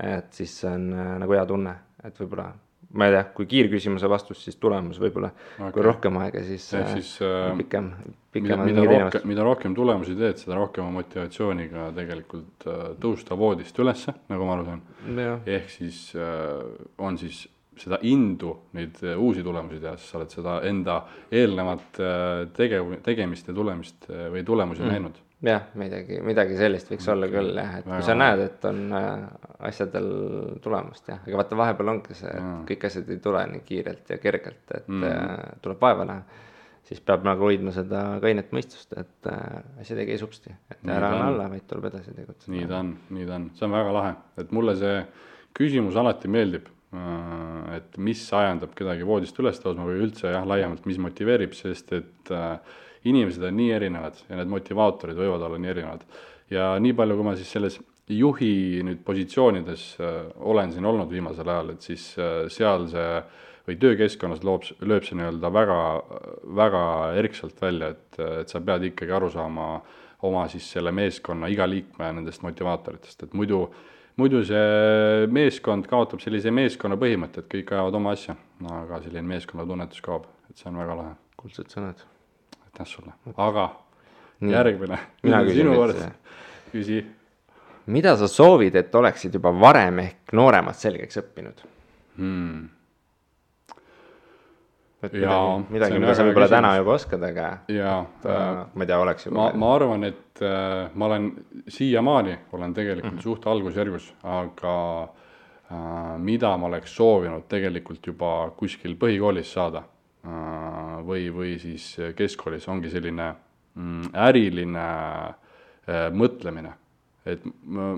et 0.00 0.28
siis 0.32 0.58
see 0.60 0.70
on 0.70 0.92
äh, 0.92 1.14
nagu 1.24 1.38
hea 1.38 1.46
tunne, 1.48 1.74
et 2.04 2.20
võib-olla 2.20 2.50
ma 2.92 3.06
ei 3.08 3.14
tea, 3.14 3.22
kui 3.32 3.46
kiirküsimuse 3.48 4.08
vastus, 4.10 4.42
siis 4.44 4.58
tulemus 4.60 5.00
võib-olla 5.00 5.30
okay., 5.32 5.72
kui 5.72 5.86
rohkem 5.86 6.18
aega, 6.20 6.42
siis, 6.44 6.66
äh, 6.76 6.92
siis 6.92 7.14
äh, 7.24 7.48
pikem, 7.56 7.88
pikem. 8.34 8.64
mida, 8.66 8.84
rohkem, 8.84 9.24
mida 9.30 9.46
rohkem 9.46 9.74
tulemusi 9.74 10.16
teed, 10.18 10.36
seda 10.42 10.58
rohkem 10.58 10.84
on 10.84 10.98
motivatsiooni 10.98 11.70
ka 11.72 11.88
tegelikult 11.96 12.68
tõusta 13.00 13.38
voodist 13.38 13.78
ülesse, 13.80 14.12
nagu 14.28 14.48
ma 14.48 14.58
aru 14.58 14.68
saan. 14.68 14.84
ehk 15.46 15.72
siis 15.72 16.04
äh, 16.12 16.60
on 16.98 17.16
siis 17.18 17.46
seda 17.80 17.98
indu 18.06 18.52
neid 18.76 18.98
äh, 19.04 19.18
uusi 19.18 19.42
tulemusi 19.44 19.80
teha, 19.80 19.96
siis 19.96 20.12
sa 20.12 20.18
oled 20.20 20.32
seda 20.32 20.56
enda 20.68 20.98
eelnevat 21.32 22.00
äh, 22.00 22.30
tegev-, 22.56 22.98
tegemist 23.04 23.48
ja 23.48 23.54
tulemist 23.56 24.08
äh, 24.10 24.26
või 24.32 24.44
tulemusi 24.46 24.84
mm. 24.84 24.92
näinud 24.92 25.20
jah, 25.42 25.64
midagi, 25.80 26.20
midagi 26.22 26.58
sellist 26.60 26.92
võiks 26.92 27.08
olla 27.10 27.28
küll 27.32 27.56
jah, 27.56 27.78
et 27.80 27.88
Väga 27.88 27.98
kui 27.98 28.06
sa 28.06 28.16
näed, 28.18 28.44
et 28.44 28.68
on 28.68 28.84
asjadel 29.70 30.12
tulemust 30.62 31.10
jah, 31.10 31.24
aga 31.24 31.40
vaata, 31.40 31.58
vahepeal 31.58 31.94
ongi 31.94 32.16
see, 32.18 32.30
et 32.30 32.52
kõik 32.68 32.86
asjad 32.90 33.10
ei 33.10 33.20
tule 33.24 33.42
nii 33.54 33.66
kiirelt 33.66 34.14
ja 34.14 34.20
kergelt, 34.22 34.62
et 34.76 34.88
mm. 34.92 35.58
tuleb 35.64 35.82
vaeva 35.82 36.06
näha. 36.12 36.40
siis 36.86 37.00
peab 37.00 37.24
nagu 37.26 37.48
hoidma 37.48 37.72
seda 37.74 38.04
kainet 38.22 38.52
mõistust, 38.54 38.94
et 39.00 39.32
asjad 39.80 39.98
ei 40.02 40.12
käi 40.12 40.20
supsti, 40.20 40.54
et 40.70 40.84
nii 40.84 40.94
ära 40.94 41.10
anna 41.16 41.26
alla, 41.32 41.48
vaid 41.50 41.66
tuleb 41.66 41.90
edasi 41.90 42.14
tegutseda. 42.14 42.54
nii 42.54 42.70
ta 42.70 42.78
on, 42.84 42.94
nii 43.16 43.26
ta 43.26 43.38
on, 43.40 43.50
see 43.58 43.66
on 43.66 43.76
väga 43.80 43.98
lahe, 43.98 44.14
et 44.44 44.54
mulle 44.54 44.76
see 44.78 44.96
küsimus 45.56 45.98
alati 45.98 46.30
meeldib. 46.30 46.70
Et 46.92 47.96
mis 47.96 48.22
ajendab 48.36 48.74
kedagi 48.76 49.06
voodist 49.08 49.38
üles 49.40 49.60
tõusma 49.62 49.86
või 49.88 50.02
üldse 50.06 50.32
jah, 50.34 50.44
laiemalt, 50.48 50.84
mis 50.88 50.98
motiveerib, 51.00 51.54
sest 51.56 51.94
et 51.96 52.32
äh, 52.34 52.58
inimesed 53.08 53.44
on 53.48 53.56
nii 53.56 53.70
erinevad 53.78 54.18
ja 54.28 54.36
need 54.38 54.50
motivaatorid 54.52 55.16
võivad 55.16 55.46
olla 55.46 55.60
nii 55.60 55.72
erinevad. 55.72 56.04
ja 56.52 56.74
nii 56.80 56.92
palju, 56.92 57.16
kui 57.16 57.24
ma 57.24 57.36
siis 57.38 57.52
selles 57.54 57.78
juhi 58.12 58.82
nüüd 58.84 59.00
positsioonides 59.06 59.86
äh, 60.00 60.18
olen 60.52 60.74
siin 60.74 60.84
olnud 60.84 61.10
viimasel 61.10 61.48
ajal, 61.48 61.72
et 61.72 61.88
siis 61.88 62.10
äh, 62.18 62.44
seal 62.52 62.88
see 62.92 63.08
või 63.62 63.78
töökeskkonnas 63.78 64.42
loob, 64.44 64.66
lööb 64.82 65.04
see 65.06 65.16
nii-öelda 65.16 65.48
väga, 65.54 65.80
väga 66.58 66.84
erksalt 67.22 67.60
välja, 67.62 67.92
et, 67.94 68.18
et 68.42 68.50
sa 68.50 68.60
pead 68.60 68.88
ikkagi 68.90 69.14
aru 69.14 69.30
saama 69.30 69.76
oma 70.26 70.44
siis 70.50 70.66
selle 70.74 70.92
meeskonna 70.94 71.48
iga 71.50 71.66
liikme 71.70 72.10
nendest 72.18 72.42
motivaatoritest, 72.42 73.22
et 73.22 73.36
muidu 73.38 73.64
muidu 74.20 74.42
see 74.44 75.28
meeskond 75.32 75.86
kaotab 75.90 76.22
sellise 76.24 76.52
meeskonna 76.54 76.98
põhimõtte, 77.00 77.44
et 77.44 77.50
kõik 77.52 77.72
ajavad 77.74 77.96
oma 77.98 78.14
asja, 78.16 78.36
aga 78.80 79.00
selline 79.04 79.24
meeskonnatunnetus 79.32 80.02
kaob, 80.04 80.26
et 80.50 80.58
see 80.60 80.68
on 80.70 80.80
väga 80.82 80.98
lahe. 80.98 81.14
kuldsed 81.42 81.72
sõnad 81.72 82.04
aitäh 82.66 82.86
sulle, 82.86 83.12
aga 83.36 83.70
Nii. 84.40 84.52
järgmine. 84.52 84.98
mina 85.22 85.42
küsin 85.44 85.70
nüüd. 85.70 86.04
küsi. 86.72 87.00
mida 87.86 88.16
sa 88.16 88.28
soovid, 88.28 88.74
et 88.74 88.94
oleksid 88.94 89.34
juba 89.34 89.52
varem 89.60 89.98
ehk 89.98 90.32
nooremad 90.32 90.78
selgeks 90.78 91.18
õppinud 91.22 91.64
hmm.? 92.16 92.68
Et 95.02 95.16
midagi, 95.16 95.64
midagi, 95.74 95.98
mida 95.98 96.14
sa 96.14 96.26
võib-olla 96.26 96.48
täna 96.52 96.74
juba 96.78 96.94
oskad, 96.94 97.22
aga. 97.26 97.48
jaa 97.68 97.98
äh,. 98.00 98.50
ma 98.74 98.84
ei 98.84 98.90
tea, 98.90 99.00
oleks 99.02 99.26
juba. 99.26 99.38
ma, 99.38 99.48
ma 99.64 99.72
arvan, 99.76 100.04
et 100.10 100.42
äh, 100.42 100.90
ma 100.94 101.10
olen 101.10 101.32
siiamaani 101.68 102.38
olen 102.52 102.74
tegelikult 102.74 103.12
mm 103.12 103.18
-hmm. 103.18 103.22
suht 103.22 103.46
algusjärgus, 103.46 104.12
aga 104.22 104.76
äh, 105.02 106.18
mida 106.18 106.56
ma 106.56 106.66
oleks 106.66 106.96
soovinud 106.96 107.48
tegelikult 107.48 108.06
juba 108.06 108.52
kuskil 108.56 108.94
põhikoolis 108.94 109.52
saada 109.52 109.82
Äh, 110.22 110.98
või, 111.02 111.26
või 111.34 111.56
siis 111.58 111.96
keskkoolis 112.14 112.68
ongi 112.70 112.92
selline 112.92 113.32
mm, 113.74 114.12
äriline 114.14 114.84
äh, 114.86 116.04
mõtlemine. 116.14 116.76
et 117.26 117.42
ma, 117.66 117.88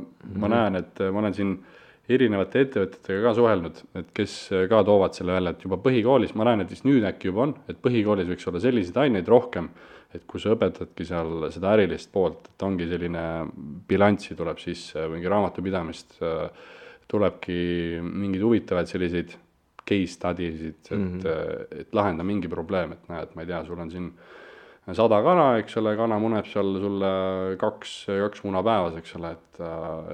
ma 0.41 0.49
näen, 0.49 0.79
et 0.81 1.03
ma 1.13 1.21
olen 1.21 1.37
siin 1.37 1.53
erinevate 2.09 2.65
ettevõtetega 2.67 3.23
ka 3.25 3.33
suhelnud, 3.39 3.81
et 4.01 4.11
kes 4.17 4.37
ka 4.69 4.83
toovad 4.85 5.17
selle 5.17 5.37
välja, 5.39 5.55
et 5.55 5.65
juba 5.65 5.79
põhikoolis, 5.81 6.35
ma 6.37 6.49
näen, 6.51 6.65
et 6.65 6.73
vist 6.73 6.85
nüüd 6.85 7.07
äkki 7.09 7.31
juba 7.31 7.47
on, 7.47 7.55
et 7.71 7.81
põhikoolis 7.85 8.29
võiks 8.29 8.49
olla 8.51 8.61
selliseid 8.61 8.99
aineid 9.07 9.31
rohkem, 9.33 9.71
et 10.15 10.27
kui 10.31 10.43
sa 10.43 10.53
õpetadki 10.55 11.07
seal 11.09 11.49
seda 11.55 11.73
ärilist 11.75 12.13
poolt, 12.13 12.51
et 12.53 12.67
ongi 12.67 12.87
selline 12.91 13.25
bilanssi 13.89 14.37
tuleb 14.39 14.61
sisse, 14.63 15.09
mingi 15.11 15.33
raamatupidamist, 15.33 16.21
tulebki 17.11 17.57
mingeid 18.05 18.45
huvitavaid 18.45 18.91
selliseid 18.91 19.35
case 19.85 20.15
study 20.15 20.53
sid, 20.57 20.79
et 20.85 20.97
mm, 20.97 21.19
-hmm. 21.21 21.81
et 21.81 21.95
lahenda 21.95 22.25
mingi 22.25 22.49
probleem, 22.49 22.93
et 22.93 23.09
näed, 23.09 23.35
ma 23.35 23.43
ei 23.43 23.47
tea, 23.47 23.65
sul 23.65 23.81
on 23.81 23.91
siin 23.91 24.13
sada 24.93 25.23
kana, 25.25 25.47
eks 25.63 25.79
ole, 25.81 25.95
kana 25.97 26.19
muneb 26.21 26.49
seal 26.51 26.77
sulle 26.83 27.11
kaks, 27.61 27.95
kaks 28.27 28.45
muna 28.45 28.61
päevas, 28.67 28.99
eks 29.01 29.17
ole, 29.17 29.33
et, 29.33 29.61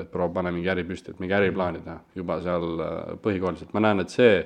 et 0.04 0.10
proua, 0.12 0.30
pane 0.36 0.52
mingi 0.54 0.70
äri 0.70 0.84
püsti, 0.86 1.10
et 1.10 1.22
mingi 1.22 1.34
äriplaani 1.34 1.82
teha 1.82 1.98
juba 2.14 2.38
seal 2.44 2.84
põhikoolis, 3.24 3.66
et 3.66 3.74
ma 3.74 3.82
näen, 3.88 4.04
et 4.04 4.14
see, 4.14 4.44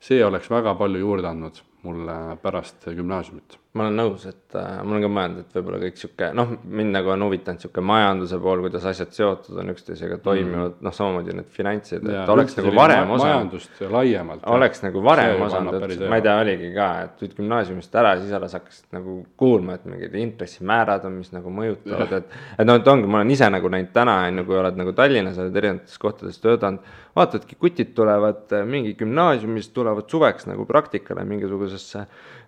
see 0.00 0.24
oleks 0.24 0.48
väga 0.52 0.72
palju 0.80 1.02
juurde 1.04 1.28
andnud 1.28 1.60
mulle 1.82 2.36
pärast 2.42 2.88
gümnaasiumit 2.88 3.58
ma 3.76 3.86
olen 3.86 3.98
nõus, 3.98 4.24
et 4.28 4.56
äh, 4.56 4.78
ma 4.80 4.94
olen 4.94 5.04
ka 5.04 5.10
mõelnud, 5.12 5.44
et 5.44 5.56
võib-olla 5.56 5.78
kõik 5.82 5.98
sihuke, 6.00 6.28
noh, 6.36 6.52
mind 6.78 6.94
nagu 6.96 7.12
on 7.12 7.24
huvitanud 7.26 7.62
sihuke 7.62 7.82
majanduse 7.84 8.38
pool, 8.42 8.62
kuidas 8.64 8.86
asjad 8.88 9.12
seotud 9.14 9.58
on 9.60 9.72
üksteisega 9.74 10.18
toimivad 10.24 10.76
mm., 10.76 10.86
noh, 10.86 10.94
samamoodi 10.96 11.36
need 11.36 11.50
finantsid, 11.54 12.06
et 12.08 12.32
oleks 12.32 12.56
nagu 12.58 12.72
varem 12.76 13.12
osanud. 13.16 13.26
majandust 13.26 13.82
laiemalt. 13.92 14.46
oleks 14.56 14.82
nagu 14.84 15.02
varem 15.04 15.44
osanud, 15.46 15.78
et 15.88 16.04
ma 16.08 16.20
ei 16.20 16.26
tea, 16.26 16.36
oligi 16.44 16.70
ka, 16.76 16.88
et 17.06 17.16
tulid 17.20 17.36
gümnaasiumist 17.40 17.98
ära, 18.02 18.14
siis 18.20 18.34
alles 18.38 18.56
hakkasid 18.56 18.96
nagu 18.96 19.18
kuulma, 19.40 19.76
et 19.76 19.88
mingid 19.90 20.16
intressimäärad 20.22 21.08
on, 21.08 21.18
mis 21.20 21.32
nagu 21.34 21.52
mõjutavad, 21.60 22.16
et. 22.20 22.38
et 22.56 22.68
noh, 22.68 22.80
et 22.80 22.92
ongi, 22.92 23.10
ma 23.10 23.20
olen 23.22 23.34
ise 23.36 23.50
nagu 23.52 23.72
näinud 23.72 23.92
täna, 23.96 24.20
on 24.30 24.40
ju, 24.42 24.46
kui 24.48 24.60
oled 24.62 24.80
nagu 24.80 24.96
Tallinnas, 24.96 25.40
oled 25.42 25.60
erinevates 25.62 26.00
kohtades 26.00 26.40
töötanud. 26.40 26.94
vaatadki, 27.16 27.56
kutid 27.60 27.94
tulevad 27.96 28.52
mingi 28.68 28.92
gümnaasiumist, 28.96 29.72
tulevad 29.76 30.08
suveks 30.12 30.48
nagu 30.50 30.66
praktikale 30.68 31.24
mingisugusesse 31.66 32.06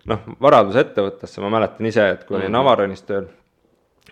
noh, 0.09 0.31
varadusettevõttesse, 0.41 1.43
ma 1.43 1.51
mäletan 1.59 1.89
ise, 1.89 2.07
et 2.15 2.25
kui 2.25 2.37
mm 2.37 2.41
-hmm. 2.41 2.47
olin. 2.47 2.59
Avaronis 2.63 3.05
tööl 3.07 3.27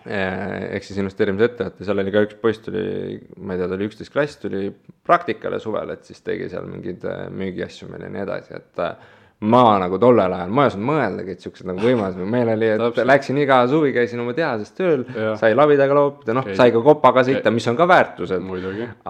eh, 0.06 0.74
ehk 0.76 0.84
siis 0.84 0.98
investeerimisettevõte, 1.02 1.84
seal 1.84 2.04
oli 2.04 2.14
ka 2.14 2.24
üks 2.28 2.40
poiss 2.42 2.64
tuli, 2.64 3.18
ma 3.36 3.54
ei 3.54 3.60
tea, 3.60 3.68
ta 3.68 3.74
oli 3.74 3.88
üksteist 3.88 4.12
klass, 4.12 4.36
tuli 4.36 4.72
praktikale 5.04 5.60
suvel, 5.60 5.90
et 5.90 6.04
siis 6.04 6.20
tegi 6.22 6.48
seal 6.48 6.66
mingeid 6.70 7.04
eh, 7.04 7.28
müügiasju 7.30 7.90
meil 7.90 8.06
ja 8.06 8.12
nii 8.14 8.26
edasi, 8.26 8.54
et 8.54 8.84
äh, 8.84 8.96
ma 9.40 9.78
nagu 9.78 9.98
tollel 10.02 10.32
ajal, 10.34 10.50
ma 10.50 10.64
ei 10.64 10.70
osanud 10.72 10.86
mõeldagi, 10.88 11.34
et 11.36 11.44
siuksed 11.44 11.68
nagu 11.68 11.78
võimalused, 11.78 12.24
meil 12.26 12.48
oli, 12.50 12.70
et 12.74 12.80
Täpselt. 12.82 13.06
läksin 13.06 13.36
iga 13.38 13.58
suvi, 13.70 13.92
käisin 13.94 14.22
oma 14.22 14.32
tehases 14.34 14.72
tööl, 14.74 15.04
sai 15.38 15.52
labidaga 15.54 15.94
loopida, 15.94 16.34
noh, 16.34 16.48
sai 16.58 16.72
ka 16.74 16.82
kopaga 16.82 17.22
sõita, 17.28 17.52
mis 17.54 17.68
on 17.70 17.78
ka 17.78 17.86
väärtused. 17.86 18.42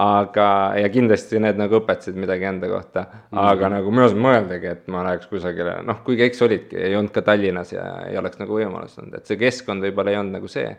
aga, 0.04 0.49
ja 0.82 0.90
kindlasti 0.92 1.40
need 1.40 1.61
nagu 1.61 1.80
õpetasid 1.80 2.18
midagi 2.20 2.44
enda 2.50 2.68
kohta, 2.68 3.06
aga 3.32 3.56
mm. 3.56 3.73
nagu 3.78 3.94
ma 3.94 4.04
ei 4.04 4.11
osanud 4.11 4.25
mõeldagi, 4.26 4.75
et 4.75 4.92
ma 4.92 5.06
läheks 5.08 5.30
kusagile, 5.32 5.78
noh, 5.88 6.02
kuigi 6.04 6.26
eks 6.28 6.44
olidki, 6.44 6.76
ei 6.76 6.99
olnud 6.99 7.14
ka 7.14 7.25
Tallinnas 7.25 7.73
ja 7.73 7.87
ei 8.11 8.20
oleks 8.20 8.42
nagu 8.42 8.61
võimalust 8.61 9.00
olnud, 9.00 9.16
et 9.16 9.32
see 9.32 9.40
keskkond 9.40 9.88
võib-olla 9.88 10.12
ei 10.12 10.20
olnud 10.20 10.42
nagu 10.42 10.52
see, 10.52 10.75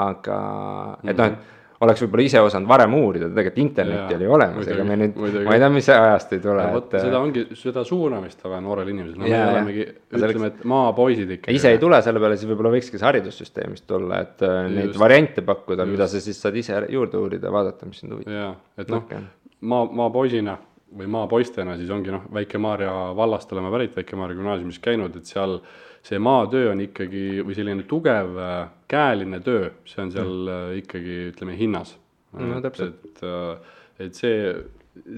aga 0.00 0.38
et 1.04 1.20
noh, 1.20 1.28
et 1.28 1.52
oleks 1.84 2.02
võib-olla 2.04 2.24
ise 2.26 2.42
osanud 2.44 2.68
varem 2.68 2.96
uurida, 2.98 3.28
tegelikult 3.30 3.62
internetti 3.62 4.16
oli 4.18 4.28
olemas, 4.36 4.70
ega 4.74 4.86
me 4.88 4.98
nüüd, 5.00 5.20
ma 5.46 5.56
ei 5.56 5.62
tea, 5.62 5.70
mis 5.74 5.90
ajast 5.94 6.34
ei 6.36 6.42
tule. 6.44 6.66
Et... 6.80 6.96
seda 6.96 7.20
ongi, 7.20 7.46
seda 7.60 7.84
suunamist 7.86 8.44
vaja 8.44 8.60
noorel 8.64 8.90
inimesel, 8.92 9.20
no 9.20 9.30
me 9.30 9.40
olemegi, 9.52 9.86
ütleme, 10.18 10.50
et 10.52 10.66
maapoisid 10.74 11.34
ikka. 11.38 11.54
ise 11.54 11.74
ei 11.74 11.80
tule 11.82 12.00
selle 12.06 12.22
peale, 12.22 12.40
siis 12.40 12.50
võib-olla 12.50 12.74
võikski 12.74 13.00
see 13.00 13.08
haridussüsteemist 13.08 13.88
tulla, 13.90 14.20
et 14.26 14.44
äh, 14.44 14.60
just, 14.64 14.76
neid 14.80 15.00
variante 15.04 15.46
pakkuda, 15.46 15.88
mida 15.88 16.10
sa 16.10 16.22
siis 16.22 16.40
saad 16.40 16.60
ise 16.60 16.84
juurde 16.92 17.20
uurida, 17.20 17.52
vaadata, 17.54 17.88
mis 17.88 18.02
sind 18.02 18.16
huvitab. 18.16 18.38
jaa, 18.38 18.52
et 18.80 18.92
noh 18.92 19.04
okay., 19.04 19.24
maa, 19.64 19.88
maapoisina 20.02 20.58
või 20.94 21.08
maapoistena 21.10 21.74
siis 21.78 21.90
ongi 21.90 22.12
noh, 22.14 22.28
Väike-Maarja 22.34 22.92
vallast 23.18 23.52
oleme 23.54 23.72
pärit, 23.74 23.96
Väike-Maarja 23.96 24.38
gümnaasiumis 24.38 24.78
käinud, 24.82 25.16
et 25.18 25.30
seal 25.30 25.58
see 26.04 26.20
maatöö 26.20 26.70
on 26.74 26.82
ikkagi 26.84 27.42
või 27.44 27.56
selline 27.56 27.86
tugev 27.88 28.38
äh, 28.38 28.56
käeline 28.90 29.40
töö, 29.44 29.70
see 29.88 30.02
on 30.04 30.12
seal 30.12 30.32
mm. 30.44 30.80
ikkagi 30.82 31.18
ütleme 31.32 31.56
hinnas. 31.58 31.94
no 32.34 32.60
täpselt. 32.64 32.98
et, 33.08 33.22
äh, 33.24 33.78
et 34.06 34.18
see, 34.18 34.52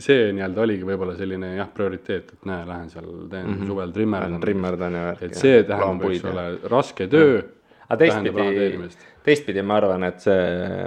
see 0.05 0.31
nii-öelda 0.37 0.63
oligi 0.63 0.87
võib-olla 0.87 1.17
selline 1.19 1.55
jah, 1.57 1.69
prioriteet, 1.75 2.33
et 2.37 2.49
näe, 2.49 2.67
lähen 2.69 2.91
seal 2.93 3.09
teen 3.33 3.49
mm 3.49 3.55
-hmm. 3.55 3.67
suvel 3.73 3.93
trimmerdan. 3.97 4.41
trimmerdan 4.41 4.99
ja 5.01 5.05
värki. 5.11 5.31
et 5.31 5.43
see 5.43 5.63
tähendab, 5.63 6.11
eks 6.11 6.25
ole, 6.33 6.47
raske 6.77 7.09
töö. 7.11 7.43
aga 7.89 7.99
teistpidi 8.05 8.83
teistpidi 9.27 9.63
ma 9.67 9.81
arvan, 9.81 10.05
et 10.07 10.23
see, 10.23 10.43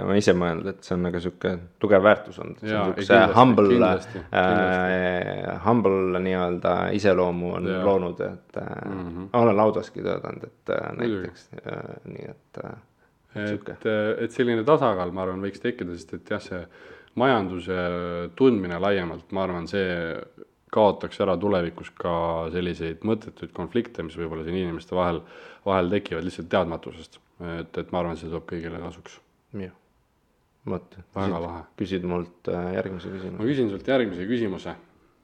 ma 0.08 0.16
ise 0.16 0.32
mõelnud, 0.36 0.68
et 0.72 0.86
see 0.86 0.94
on 0.96 1.02
nagu 1.04 1.20
sihuke 1.20 1.52
tugev 1.82 2.04
väärtus 2.06 2.38
olnud. 2.40 2.62
siukse 2.62 3.18
humble, 3.36 3.90
äh, 4.40 5.50
humble 5.66 6.22
nii-öelda 6.24 6.74
iseloomu 6.96 7.54
on 7.58 7.68
ja. 7.68 7.82
loonud, 7.84 8.22
et 8.24 8.60
äh, 8.62 8.70
mm 8.88 9.02
-hmm. 9.08 9.28
olen 9.42 9.56
laudaski 9.56 10.04
töötanud, 10.06 10.48
et 10.48 10.74
äh, 10.76 10.88
näiteks 11.02 11.48
äh, 11.60 11.82
nii, 12.04 12.30
et 12.30 12.64
äh,. 12.64 12.76
et, 13.52 13.86
äh, 13.86 14.24
et 14.24 14.32
selline 14.32 14.64
tasakaal, 14.64 15.12
ma 15.12 15.26
arvan, 15.26 15.44
võiks 15.44 15.60
tekkida, 15.60 15.94
sest 15.98 16.14
et 16.14 16.30
jah, 16.30 16.40
see 16.42 16.64
majanduse 17.20 17.76
tundmine 18.36 18.78
laiemalt, 18.80 19.32
ma 19.32 19.44
arvan, 19.44 19.68
see 19.68 20.16
kaotaks 20.72 21.20
ära 21.20 21.36
tulevikus 21.36 21.90
ka 21.90 22.48
selliseid 22.54 23.02
mõttetuid 23.04 23.52
konflikte, 23.52 24.02
mis 24.02 24.16
võib-olla 24.16 24.46
siin 24.46 24.56
inimeste 24.56 24.94
vahel, 24.96 25.20
vahel 25.66 25.90
tekivad 25.90 26.24
lihtsalt 26.24 26.48
teadmatusest 26.48 27.18
et, 27.40 27.78
et 27.78 27.92
ma 27.92 28.02
arvan, 28.02 28.18
see 28.18 28.28
tuleb 28.30 28.46
kõigile 28.48 28.80
kasuks. 28.82 29.18
jah, 29.56 29.74
vot. 30.68 30.96
väga 31.16 31.42
lahe. 31.42 31.62
küsid 31.80 32.06
mult 32.08 32.50
äh, 32.52 32.72
järgmise 32.76 33.12
küsimuse. 33.12 33.36
ma 33.38 33.48
küsin 33.48 33.70
sult 33.72 33.88
järgmise 33.88 34.26
küsimuse. 34.28 34.74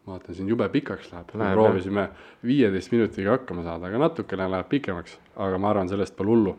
vaatan, 0.07 0.38
siin 0.38 0.48
jube 0.48 0.68
pikaks 0.72 1.11
läheb, 1.12 1.35
me 1.35 1.50
proovisime 1.52 2.09
viieteist 2.46 2.94
minutiga 2.94 3.37
hakkama 3.37 3.66
saada, 3.66 3.90
aga 3.90 4.00
natukene 4.07 4.48
läheb 4.55 4.70
pikemaks, 4.70 5.18
aga 5.37 5.59
ma 5.59 5.72
arvan, 5.74 5.90
sellest 5.90 6.16
pole 6.16 6.33
hullu. 6.33 6.57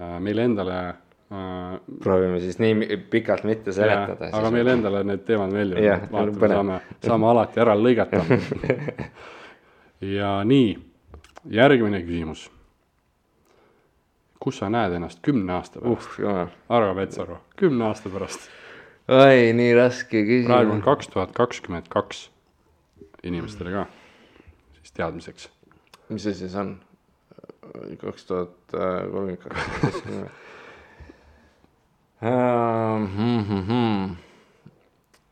Äh, 0.00 0.16
meile 0.24 0.46
endale 0.48 0.78
äh, 0.88 1.74
proovime 2.02 2.40
siis 2.42 2.58
nii 2.62 3.02
pikalt 3.12 3.44
mitte 3.48 3.74
seletada. 3.76 4.32
aga 4.36 4.54
meile 4.54 4.78
endale 4.78 5.04
need 5.06 5.26
teemad 5.28 5.52
meeldivad, 5.54 6.08
vaatame, 6.12 6.54
saame, 6.54 6.80
saame 7.04 7.34
alati 7.34 7.62
ära 7.62 7.76
lõigata 7.78 8.24
ja 10.16 10.38
nii, 10.46 10.72
järgmine 11.60 12.00
küsimus 12.06 12.48
kus 14.40 14.60
sa 14.60 14.70
näed 14.72 14.96
ennast 14.96 15.20
kümne 15.24 15.52
aasta 15.58 15.80
pärast 15.82 16.18
uh,? 16.18 16.42
arva, 16.68 16.94
Petsaru, 16.98 17.38
kümne 17.60 17.88
aasta 17.90 18.12
pärast. 18.12 18.48
oi, 19.08 19.50
nii 19.56 19.72
raske 19.76 20.24
küsimus. 20.24 20.50
praegu 20.50 20.76
on 20.76 20.84
kaks 20.84 21.10
tuhat 21.12 21.34
kakskümmend 21.36 21.90
kaks 21.92 22.28
inimestele 23.22 23.74
ka, 23.74 23.86
siis 24.80 24.96
teadmiseks. 24.96 25.50
mis 26.08 26.24
see 26.28 26.38
siis 26.44 26.56
on? 26.60 26.78
kaks 28.00 28.26
tuhat 28.30 28.76
kolmkümmend 28.76 29.44
kaks. 29.46 30.04
Ehm, 32.20 33.06
hmm, 33.16 33.44
hmm, 33.48 33.60
hmm 33.64 34.16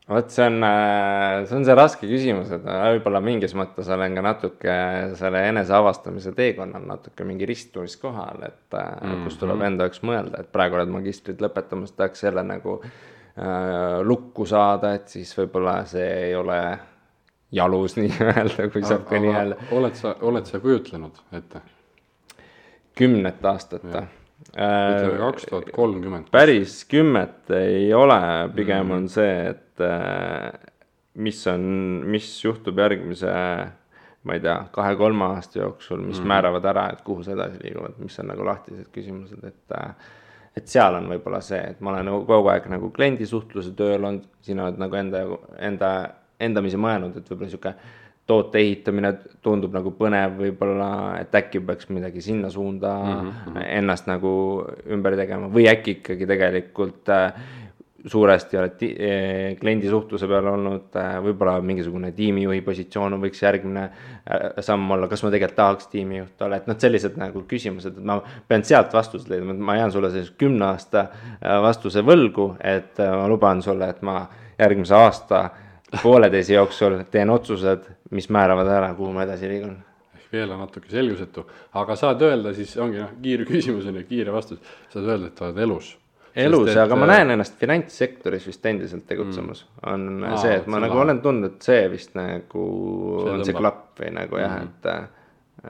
vot 0.09 0.33
see 0.33 0.45
on, 0.49 0.57
äh, 0.65 1.43
see 1.47 1.57
on 1.59 1.65
see 1.67 1.75
raske 1.77 2.09
küsimus, 2.09 2.51
et 2.55 2.65
võib-olla 2.65 3.21
mingis 3.23 3.53
mõttes 3.57 3.89
olen 3.93 4.17
ka 4.17 4.23
natuke 4.25 4.75
selle 5.19 5.43
eneseavastamise 5.51 6.33
teekonnal 6.37 6.85
natuke 6.89 7.27
mingi 7.27 7.47
ristumiskohal, 7.49 8.43
et 8.47 8.77
mm 8.77 9.09
-hmm. 9.09 9.23
kus 9.23 9.37
tuleb 9.37 9.61
enda 9.67 9.87
jaoks 9.87 10.03
mõelda, 10.03 10.41
et 10.41 10.51
praegu 10.51 10.79
oled 10.79 10.93
magistrit 10.93 11.41
lõpetamas, 11.41 11.93
tahaks 11.95 12.23
jälle 12.23 12.43
nagu 12.43 12.79
äh, 12.83 13.99
lukku 14.03 14.45
saada, 14.45 14.93
et 14.93 15.07
siis 15.07 15.35
võib-olla 15.37 15.83
see 15.85 16.07
ei 16.29 16.35
ole 16.35 16.61
jalus 17.51 17.97
nii-öelda, 18.01 18.69
kui 18.73 18.83
saab 18.83 19.05
ka 19.09 19.19
nii-öelda. 19.19 19.55
oled 19.71 19.95
sa, 19.95 20.15
oled 20.21 20.45
sa 20.45 20.59
kujutlenud 20.59 21.21
ette? 21.31 21.61
kümnet 22.95 23.45
aastat? 23.45 23.83
Ütleme 24.49 25.17
kaks 25.19 25.47
tuhat 25.49 25.71
kolmkümmend. 25.75 26.29
päris 26.31 26.83
kümmet 26.89 27.51
ei 27.55 27.93
ole, 27.93 28.21
pigem 28.55 28.87
mm 28.87 28.95
on 28.99 29.09
see, 29.11 29.33
et 29.53 29.83
äh, 29.83 30.53
mis 31.19 31.41
on, 31.47 31.65
mis 32.09 32.29
juhtub 32.43 32.79
järgmise, 32.79 33.33
ma 34.23 34.37
ei 34.37 34.43
tea, 34.43 34.55
kahe-kolme 34.75 35.27
aasta 35.35 35.61
jooksul, 35.61 36.01
mis 36.05 36.21
mm. 36.21 36.31
määravad 36.31 36.65
ära, 36.71 36.87
et 36.93 37.03
kuhu 37.05 37.23
sa 37.23 37.35
edasi 37.35 37.61
liiguvad, 37.63 37.99
mis 38.03 38.17
on 38.21 38.31
nagu 38.31 38.47
lahtised 38.47 38.89
küsimused, 38.95 39.43
et 39.43 39.77
äh, 39.77 39.93
et 40.57 40.67
seal 40.67 40.97
on 40.97 41.07
võib-olla 41.11 41.39
see, 41.45 41.61
et 41.73 41.79
ma 41.83 41.93
olen 41.93 42.09
nagu 42.09 42.23
kogu 42.27 42.49
aeg 42.51 42.65
nagu 42.71 42.89
kliendisuhtluse 42.95 43.75
tööl 43.77 44.01
olnud, 44.01 44.25
siin 44.43 44.59
oled 44.59 44.79
nagu 44.81 44.97
enda, 44.97 45.21
enda, 45.69 45.91
endamisi 46.41 46.79
mõelnud, 46.81 47.15
et 47.19 47.29
võib-olla 47.29 47.51
sihuke 47.53 47.75
toote 48.29 48.61
ehitamine 48.61 49.13
tundub 49.41 49.73
nagu 49.73 49.93
põnev 49.97 50.37
võib-olla, 50.37 50.89
et 51.21 51.33
äkki 51.35 51.63
peaks 51.65 51.89
midagi 51.89 52.21
sinna 52.21 52.51
suunda 52.53 52.93
mm 52.99 53.31
-hmm. 53.31 53.63
ennast 53.79 54.07
nagu 54.07 54.31
ümber 54.89 55.17
tegema 55.17 55.49
või 55.49 55.65
äkki 55.71 55.99
ikkagi 55.99 56.27
tegelikult 56.29 57.09
äh, 57.09 57.33
suuresti 58.05 58.57
oled 58.57 58.83
eh, 58.83 59.57
kliendi 59.59 59.89
suhtluse 59.89 60.27
peal 60.29 60.47
olnud 60.53 60.95
äh,, 60.99 61.15
võib-olla 61.23 61.57
mingisugune 61.65 62.11
tiimijuhi 62.15 62.61
positsioon 62.63 63.17
võiks 63.21 63.41
järgmine 63.43 63.83
äh, 63.83 64.45
samm 64.63 64.91
olla, 64.95 65.09
kas 65.11 65.23
ma 65.25 65.31
tegelikult 65.33 65.57
tahaks 65.59 65.89
tiimijuht 65.91 66.41
olla, 66.45 66.59
et 66.59 66.69
noh, 66.69 66.77
sellised 66.79 67.17
nagu 67.19 67.43
küsimused, 67.49 67.97
et 67.99 68.05
ma 68.05 68.19
pean 68.47 68.63
sealt 68.67 68.93
vastused 68.95 69.31
leidma, 69.31 69.55
et 69.55 69.65
ma 69.71 69.75
jään 69.79 69.95
sulle 69.95 70.11
sellise 70.13 70.35
kümne 70.39 70.69
aasta 70.71 71.07
äh, 71.09 71.57
vastuse 71.65 72.03
võlgu, 72.05 72.53
et 72.63 73.01
äh, 73.03 73.15
ma 73.15 73.27
luban 73.31 73.63
sulle, 73.65 73.91
et 73.91 74.01
ma 74.05 74.21
järgmise 74.59 74.95
aasta 74.95 75.43
pooleteise 76.03 76.53
jooksul 76.53 77.01
teen 77.11 77.31
otsused, 77.33 77.87
mis 78.15 78.29
määravad 78.33 78.67
ära, 78.73 78.91
kuhu 78.97 79.13
ma 79.13 79.25
edasi 79.27 79.49
liigun 79.51 79.77
ehk 80.19 80.33
veel 80.33 80.51
on 80.53 80.61
natuke 80.63 80.91
selgusetu, 80.91 81.45
aga 81.79 81.95
saad 81.97 82.21
öelda 82.25 82.53
siis 82.57 82.75
ongi 82.81 83.01
noh, 83.01 83.15
kiire 83.21 83.47
küsimus 83.49 83.87
on 83.89 83.97
ju, 83.99 84.05
kiire 84.09 84.33
vastus, 84.35 84.61
saad 84.93 85.09
öelda, 85.09 85.31
et 85.31 85.41
oled 85.45 85.61
elus. 85.65 85.91
elus, 86.35 86.71
aga 86.77 86.97
ma 86.99 87.09
näen 87.09 87.33
ennast 87.35 87.57
finantssektoris 87.59 88.47
vist 88.47 88.65
endiselt 88.69 89.07
tegutsemas 89.09 89.65
mm.. 89.65 89.93
on 89.93 90.27
Aa, 90.29 90.41
see, 90.41 90.57
et 90.61 90.67
ma 90.69 90.81
nagu 90.81 90.97
lahe. 90.97 91.07
olen 91.07 91.21
tundnud, 91.25 91.55
et 91.57 91.69
see 91.69 91.87
vist 91.91 92.17
nagu 92.17 92.65
See 93.23 93.37
on 93.37 93.45
see 93.47 93.57
klapp 93.57 94.01
või 94.01 94.11
nagu 94.17 94.41
jah, 94.41 94.59
et. 94.63 94.91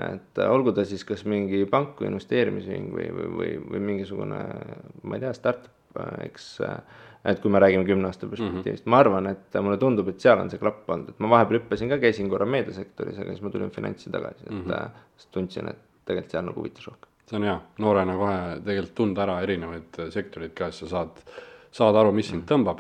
et 0.10 0.41
olgu 0.45 0.75
ta 0.75 0.86
siis 0.86 1.06
kas 1.08 1.23
mingi 1.25 1.63
pank 1.69 2.02
või 2.02 2.12
investeerimisühing 2.12 2.91
või, 2.93 3.08
või, 3.15 3.30
või, 3.39 3.54
või 3.73 3.86
mingisugune, 3.93 4.41
ma 5.04 5.17
ei 5.17 5.23
tea, 5.23 5.32
startup, 5.38 5.71
eks. 6.25 6.52
Et 7.25 7.41
kui 7.43 7.51
me 7.51 7.60
räägime 7.60 7.84
kümne 7.88 8.08
aasta 8.08 8.27
perspektiivist 8.27 8.86
mm, 8.86 8.88
-hmm. 8.88 8.95
ma 8.95 8.99
arvan, 9.03 9.27
et 9.27 9.60
mulle 9.62 9.77
tundub, 9.77 10.08
et 10.08 10.19
seal 10.23 10.39
on 10.39 10.49
see 10.49 10.60
klapp 10.60 10.89
olnud, 10.89 11.10
et 11.10 11.19
ma 11.19 11.29
vahepeal 11.36 11.60
hüppasin 11.60 11.91
ka, 11.91 11.97
käisin 11.99 12.29
korra 12.32 12.45
meediasektoris, 12.45 13.19
aga 13.19 13.36
siis 13.36 13.43
ma 13.43 13.51
tulin 13.51 13.71
finantsi 13.75 14.12
tagasi, 14.12 14.43
et 14.45 14.51
mm 14.51 14.63
-hmm. 14.63 14.99
siis 15.17 15.32
tundsin, 15.36 15.69
et 15.69 15.79
tegelikult 16.05 16.32
seal 16.32 16.45
nagu 16.45 16.62
huvitas 16.62 16.88
rohkem. 16.88 17.10
see 17.29 17.38
on 17.38 17.43
hea, 17.43 17.60
noorena 17.77 18.15
kohe 18.17 18.38
tegelikult 18.65 18.95
tunda 18.95 19.23
ära 19.23 19.41
erinevaid 19.41 19.99
äh, 19.99 20.10
sektoreid 20.10 20.53
ka, 20.53 20.71
siis 20.71 20.89
sa 20.89 20.95
saad, 20.95 21.19
saad 21.71 21.95
aru, 21.95 22.12
mis 22.12 22.29
sind 22.29 22.47
tõmbab. 22.49 22.79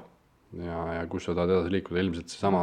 Ja, 0.57 0.93
ja 0.93 1.01
kus 1.05 1.27
sa 1.27 1.35
tahad 1.37 1.49
edasi 1.49 1.71
liikuda, 1.71 1.99
ilmselt 2.01 2.31
seesama 2.33 2.61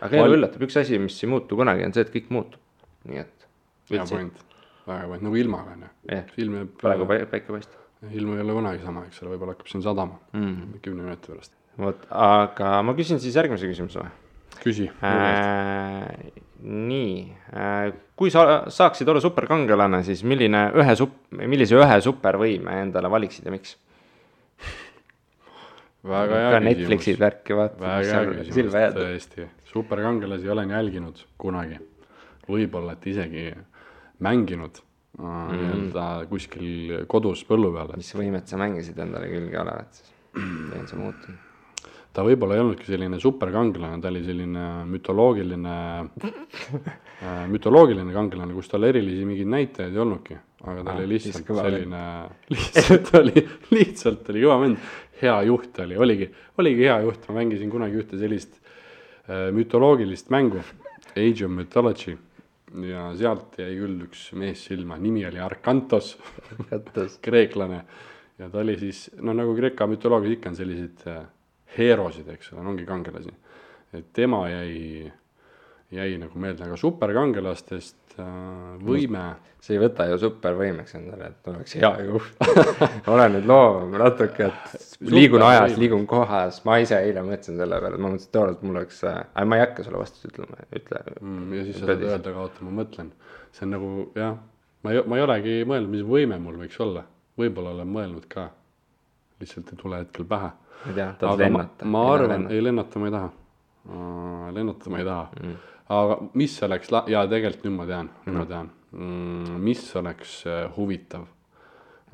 aga 0.00 0.16
elu 0.16 0.38
üllatab, 0.38 0.62
üks 0.64 0.78
asi, 0.80 0.98
mis 0.98 1.18
ei 1.22 1.28
muutu 1.28 1.56
kunagi, 1.56 1.84
on 1.84 1.92
see, 1.92 2.06
et 2.06 2.14
kõik 2.14 2.30
muutub, 2.30 2.60
nii 3.04 3.18
et. 3.18 3.48
hea 3.90 4.06
point, 4.08 4.40
väga 4.86 5.10
point, 5.10 5.22
nagu 5.26 5.36
ilmaga 5.36 5.74
on 5.74 5.84
ju. 5.84 6.22
Ilm 6.44 6.54
jääb, 6.54 6.72
praegu 6.80 7.04
pä- 7.10 7.26
päike 7.26 7.52
paistab 7.52 7.77
ilm 8.06 8.36
ei 8.36 8.44
ole 8.44 8.56
kunagi 8.60 8.84
sama, 8.84 9.04
eks 9.08 9.22
ole, 9.22 9.34
võib-olla 9.34 9.56
hakkab 9.56 9.70
siin 9.70 9.82
sadama 9.84 10.18
mm.. 10.32 10.78
kümne 10.84 11.06
minuti 11.06 11.32
pärast. 11.32 11.54
vot, 11.80 12.06
aga 12.14 12.78
ma 12.86 12.94
küsin 12.98 13.20
siis 13.22 13.36
järgmise 13.38 13.70
küsimuse 13.70 14.04
või 14.04 14.12
küsi 14.62 14.86
äh,. 15.02 16.06
nii 16.62 17.12
äh,, 17.54 17.90
kui 18.18 18.30
sa 18.34 18.64
saaksid 18.74 19.08
olla 19.10 19.22
superkangelane, 19.24 20.02
siis 20.06 20.22
milline 20.26 20.68
ühe 20.78 20.96
sup-, 20.98 21.20
millise 21.42 21.78
ühe 21.78 22.00
supervõime 22.04 22.80
endale 22.84 23.10
valiksid 23.10 23.46
ja 23.48 23.54
miks? 23.54 23.76
väga 26.08 26.42
ka 26.54 26.60
hea 26.62 26.74
küsimus. 26.86 27.20
värki 27.20 27.58
vaata, 27.58 27.82
väga 27.82 28.10
hea 28.10 28.34
küsimus, 28.42 28.76
tõesti. 28.96 29.48
superkangelasi 29.72 30.54
olen 30.54 30.74
jälginud 30.76 31.24
kunagi. 31.38 31.80
võib-olla, 32.48 32.94
et 32.94 33.10
isegi 33.10 33.50
mänginud 34.24 34.78
mm. 35.18 35.50
nii-öelda 35.52 36.06
kuskil 36.30 37.02
kodus 37.10 37.44
põllu 37.48 37.72
peal, 37.74 37.92
mis 37.98 38.14
võimet 38.16 38.50
sa 38.50 38.60
mängisid 38.60 38.98
endale 39.02 39.30
külge 39.32 39.60
olevat 39.60 40.00
siis? 40.00 40.14
see 40.38 40.78
on 40.78 40.88
see 40.90 40.98
muutunud. 40.98 41.44
ta 42.14 42.24
võib-olla 42.26 42.56
ei 42.56 42.62
olnudki 42.62 42.86
selline 42.88 43.18
superkangelane, 43.22 44.00
ta 44.02 44.10
oli 44.12 44.22
selline 44.26 44.66
mütoloogiline 44.90 45.74
äh,, 46.28 47.42
mütoloogiline 47.50 48.14
kangelane, 48.14 48.54
kus 48.56 48.70
tal 48.70 48.86
erilisi 48.88 49.26
mingeid 49.28 49.50
näitajaid 49.54 49.96
ei 49.96 50.04
olnudki, 50.04 50.38
aga 50.64 50.84
ta 50.84 50.94
Ah, 50.94 51.00
oli 51.00 51.10
lihtsalt 51.14 51.52
selline, 51.62 52.04
lihtsalt 52.54 53.12
oli, 53.22 53.44
lihtsalt 53.74 54.32
oli 54.32 54.46
kõva 54.46 54.60
vend, 54.64 54.86
hea 55.22 55.36
juht 55.50 55.82
oli, 55.84 55.98
oligi, 56.06 56.30
oligi 56.62 56.86
hea 56.86 57.00
juht, 57.06 57.26
ma 57.28 57.40
mängisin 57.40 57.74
kunagi 57.74 58.00
ühte 58.04 58.20
sellist 58.20 58.54
äh, 58.60 59.50
mütoloogilist 59.54 60.30
mängu, 60.34 60.62
Age 61.18 61.46
of 61.46 61.50
Mythology 61.50 62.18
ja 62.88 63.08
sealt 63.18 63.58
jäi 63.58 63.74
küll 63.78 64.04
üks 64.08 64.28
mees 64.38 64.64
silma, 64.68 64.98
nimi 65.00 65.24
oli 65.28 65.40
Arkantos. 65.42 66.16
Kreeklane. 67.24 67.82
Ja 68.38 68.48
ta 68.50 68.62
oli 68.62 68.76
siis 68.78 69.08
noh, 69.18 69.34
nagu 69.34 69.54
Kreeka 69.56 69.88
mütoloogias 69.90 70.36
ikka 70.36 70.52
on 70.52 70.58
selliseid 70.58 71.06
äh, 71.10 71.24
heerosid, 71.78 72.28
eks 72.34 72.52
ole, 72.54 72.66
ongi 72.70 72.86
kangelasi. 72.86 73.32
et 73.92 74.12
tema 74.12 74.44
jäi, 74.50 75.10
jäi 75.90 76.18
nagu 76.20 76.40
meelde, 76.40 76.66
aga 76.66 76.76
superkangelastest 76.76 78.18
äh, 78.20 78.26
võime, 78.84 79.22
see 79.64 79.78
ei 79.78 79.80
võta 79.80 80.04
ju 80.10 80.18
supervõimeks 80.20 80.96
endale, 80.98 81.30
et 81.32 81.48
oleks 81.48 81.76
hea 81.78 81.90
juht. 82.04 82.42
ole 83.12 83.28
nüüd 83.32 83.48
loom 83.48 83.94
natuke, 83.96 84.50
et 84.50 85.06
liigun 85.08 85.44
ajas, 85.46 85.78
liigun 85.80 86.04
kohas, 86.10 86.60
ma 86.68 86.76
ise 86.82 86.98
eile 87.06 87.22
mõtlesin 87.24 87.56
selle 87.56 87.80
peale, 87.80 87.96
ma 87.96 88.10
mõtlesin, 88.12 88.28
et 88.28 88.36
tookord 88.36 88.66
mul 88.68 88.80
oleks 88.82 89.00
äh,, 89.08 89.22
ma 89.48 89.56
ei 89.56 89.64
hakka 89.64 89.86
sulle 89.86 90.02
vastust 90.02 90.28
ütlema, 90.28 90.60
ütle. 90.76 91.00
mm, 91.22 91.56
ja 91.56 91.64
siis 91.70 91.80
sa 91.80 91.88
saad 91.88 92.04
öelda, 92.10 92.34
aga 92.34 92.44
oota, 92.44 92.66
ma 92.68 92.74
mõtlen. 92.82 93.08
see 93.56 93.64
on 93.64 93.74
nagu 93.78 93.92
jah, 94.18 94.36
ma 94.84 94.92
ei, 94.92 95.02
ma 95.08 95.20
ei 95.20 95.24
olegi 95.24 95.56
mõelnud, 95.72 95.94
mis 95.94 96.04
võime 96.10 96.40
mul 96.42 96.60
võiks 96.60 96.76
olla, 96.84 97.06
võib-olla 97.40 97.72
olen 97.78 97.96
mõelnud 97.96 98.28
ka, 98.28 98.50
lihtsalt 99.40 99.72
ei 99.72 99.80
tule 99.80 100.02
hetkel 100.04 100.28
pähe. 100.28 100.52
ma 100.84 100.92
ei 100.92 101.00
tea, 101.00 101.08
tahad 101.24 101.46
lennata? 101.46 101.88
ma 101.96 102.04
arvan, 102.12 102.46
ei 102.52 102.60
lennata 102.60 103.00
ma 103.00 103.08
ei 103.08 103.16
taha. 103.16 103.32
lennata 104.52 104.92
ma 104.92 105.00
ei 105.00 105.08
taha 105.08 105.26
mm.. 105.40 105.56
Aga 105.88 106.18
mis 106.36 106.54
oleks, 106.66 106.92
ja 107.08 107.24
tegelikult 107.30 107.66
nüüd 107.66 107.76
ma 107.78 107.88
tean, 107.88 108.12
nüüd 108.26 108.34
mm. 108.34 108.38
ma 108.42 108.46
tean 108.48 108.70
mm,, 108.92 109.58
mis 109.64 109.84
oleks 109.96 110.40
äh, 110.46 110.64
huvitav 110.76 111.26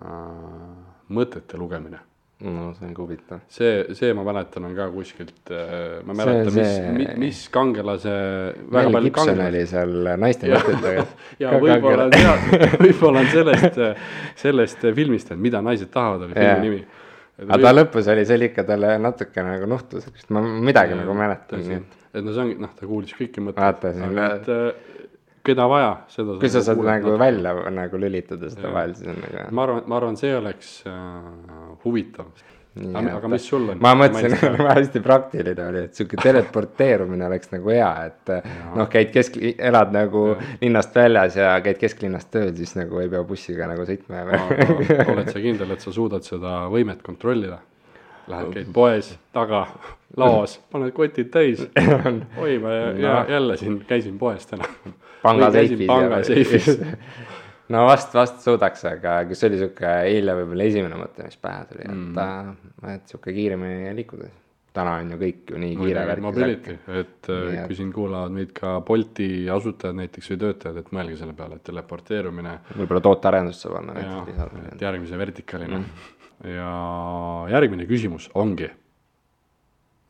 uh,. 0.00 0.74
mõtete 1.14 1.58
lugemine, 1.60 1.98
no 2.44 2.70
see 2.74 2.88
on 2.88 2.94
ka 2.96 3.02
huvitav. 3.02 3.42
see, 3.52 3.94
see 3.98 4.14
ma 4.16 4.24
mäletan, 4.26 4.68
on 4.68 4.76
ka 4.78 4.88
kuskilt 4.94 5.52
uh,, 5.52 6.00
ma 6.06 6.16
mäletan, 6.16 6.50
mis 6.54 6.58
see- 6.58 6.82
see..., 6.86 7.14
mis 7.20 7.44
kangelase. 7.54 8.16
Mel 8.74 9.00
Gibson 9.08 9.42
oli 9.46 9.64
seal 9.70 10.10
naiste 10.22 10.50
mõtetega. 10.52 11.06
ja 11.42 11.54
võib-olla 11.58 12.08
on 12.08 12.18
seal, 12.18 12.60
võib-olla 12.84 13.24
on 13.24 13.32
sellest, 13.32 13.80
sellest 14.44 14.86
filmist, 14.94 15.34
et 15.34 15.40
mida 15.50 15.62
naised 15.64 15.92
tahavad, 15.94 16.28
oli 16.28 16.38
Jaa. 16.38 16.54
filmi 16.54 16.70
nimi. 16.70 17.02
Aga 17.42 17.60
ta 17.66 17.74
lõpus 17.74 18.08
oli, 18.12 18.24
see 18.28 18.38
oli 18.38 18.48
ikka 18.50 18.64
talle 18.68 18.94
natuke 19.02 19.44
nagu 19.46 19.68
nuhtluseks, 19.70 20.28
ma 20.34 20.42
midagi 20.44 20.98
nagu 20.98 21.16
mäletan, 21.18 21.64
et. 21.76 21.96
et 22.12 22.24
no 22.24 22.34
see 22.34 22.44
ongi, 22.46 22.58
noh, 22.62 22.74
ta 22.78 22.88
kuulis 22.88 23.14
kõiki 23.18 23.42
mõtteid. 23.42 23.64
Vaata, 23.64 23.94
siin 23.96 24.06
aga 24.12 24.28
et 24.38 24.50
äh, 24.54 24.94
keda 25.44 25.66
vaja, 25.70 25.92
seda. 26.12 26.38
kui 26.40 26.52
sa 26.52 26.62
saad 26.64 26.82
nagu. 26.86 27.16
välja 27.20 27.54
nagu 27.74 28.00
lülitada 28.00 28.50
seda 28.52 28.72
vahel, 28.74 28.94
siis 28.98 29.10
on 29.12 29.20
nagu. 29.24 29.46
ma 29.50 29.66
arvan, 29.66 29.82
ma 29.90 29.98
arvan, 30.00 30.18
see 30.20 30.34
oleks 30.36 30.76
äh, 30.90 31.00
huvitav. 31.84 32.30
Aga, 32.74 33.16
aga 33.16 33.28
mis 33.30 33.44
sul 33.46 33.68
on? 33.70 33.80
ma 33.82 33.92
mõtlesin, 33.98 34.56
hästi 34.68 35.02
praktiline 35.04 35.66
oli, 35.68 35.82
et 35.88 35.98
sihuke 35.98 36.18
teleporteerumine 36.22 37.26
oleks 37.28 37.52
nagu 37.52 37.70
hea, 37.74 37.90
et 38.08 38.32
noh, 38.74 38.88
käid 38.90 39.12
kesk, 39.14 39.38
elad 39.54 39.94
nagu 39.94 40.24
linnast 40.62 40.96
väljas 40.96 41.38
ja 41.38 41.52
käid 41.64 41.78
kesklinnas 41.80 42.26
tööl, 42.32 42.50
siis 42.58 42.74
nagu 42.78 43.02
ei 43.02 43.10
pea 43.12 43.22
bussiga 43.26 43.68
nagu 43.70 43.86
sõitma 43.88 44.24
ja 44.24 44.40
oled 45.12 45.30
sa 45.30 45.44
kindel, 45.44 45.76
et 45.76 45.84
sa 45.84 45.94
suudad 45.94 46.26
seda 46.26 46.64
võimet 46.72 47.04
kontrollida? 47.06 47.60
Lähed, 48.30 48.50
käid 48.56 48.68
poes 48.72 49.12
taga, 49.36 49.66
laos, 50.16 50.58
paned 50.72 50.94
kotid 50.96 51.30
täis. 51.34 51.62
oi, 52.40 52.58
ma 52.62 52.74
ja, 52.98 53.16
jälle 53.36 53.58
siin 53.60 53.82
käisin 53.88 54.18
poes 54.18 54.46
täna. 54.50 54.66
pangaseifis. 55.22 55.86
pangaseifis. 55.86 56.70
No 57.72 57.84
vast, 57.88 58.14
vast 58.14 58.40
suudaks, 58.44 58.84
aga 58.90 59.18
kui 59.28 59.36
see 59.38 59.50
oli 59.50 59.60
sihuke 59.62 59.90
eile 60.10 60.34
võib-olla 60.40 60.66
esimene 60.68 60.98
mõte, 61.00 61.26
mis 61.26 61.38
pähe 61.40 61.66
tuli, 61.70 61.84
et 61.86 61.92
mm., 62.00 62.88
et 62.94 63.12
sihuke 63.12 63.32
kiiremini 63.36 63.94
liikuda. 63.96 64.30
täna 64.74 64.96
on 64.98 65.10
ju 65.14 65.16
kõik 65.20 65.50
ju 65.52 65.58
nii 65.62 65.76
kiire 65.78 66.00
värk. 66.08 66.22
Mobility, 66.24 66.72
et 66.90 67.28
äh, 67.30 67.42
Nii, 67.46 67.58
et- 67.60 67.66
kui 67.70 67.76
siin 67.78 67.92
kuulavad 67.94 68.32
meid 68.34 68.50
ka 68.56 68.80
Bolti 68.82 69.48
asutajad 69.48 69.94
näiteks 70.00 70.32
või 70.32 70.40
töötajad, 70.42 70.80
et 70.82 70.88
mõelge 70.90 71.18
selle 71.20 71.36
peale, 71.38 71.60
et 71.60 71.64
teleporteerumine 71.68 72.56
võib-olla 72.74 73.02
tootearendust 73.06 73.62
saab 73.62 73.76
anna 73.78 73.94
ja 73.94 74.08
näiteks 74.08 74.32
lisada. 74.32 74.64
et 74.72 74.82
järgmise 74.88 75.20
vertikaalina 75.20 75.78
mm.. 75.78 76.08
ja 76.56 76.72
järgmine 77.54 77.86
küsimus 77.86 78.26
ongi 78.34 78.66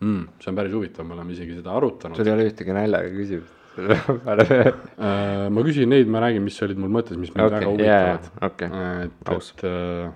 mm,, 0.01 0.25
see 0.41 0.51
on 0.51 0.57
päris 0.63 0.73
huvitav, 0.75 1.07
me 1.07 1.15
oleme 1.19 1.37
isegi 1.37 1.59
seda 1.61 1.77
arutanud. 1.77 2.17
sul 2.17 2.33
ei 2.33 2.35
ole 2.39 2.49
ühtegi 2.49 2.75
naljaga 2.77 3.13
küsimust. 3.15 3.61
Äh, 3.75 5.49
ma 5.51 5.65
küsin 5.67 5.91
neid, 5.91 6.11
ma 6.11 6.23
räägin, 6.23 6.45
mis 6.47 6.61
olid 6.63 6.79
mul 6.81 6.93
mõttes, 6.95 7.19
mis 7.19 7.33
mind 7.35 7.43
väga 7.43 7.61
okei, 7.69 7.87
jaa, 7.89 8.03
huvitavad. 8.03 8.29
okei. 8.49 8.69
et, 9.05 9.31
Aus. 9.35 9.51
et 9.57 9.65
äh, 9.69 10.13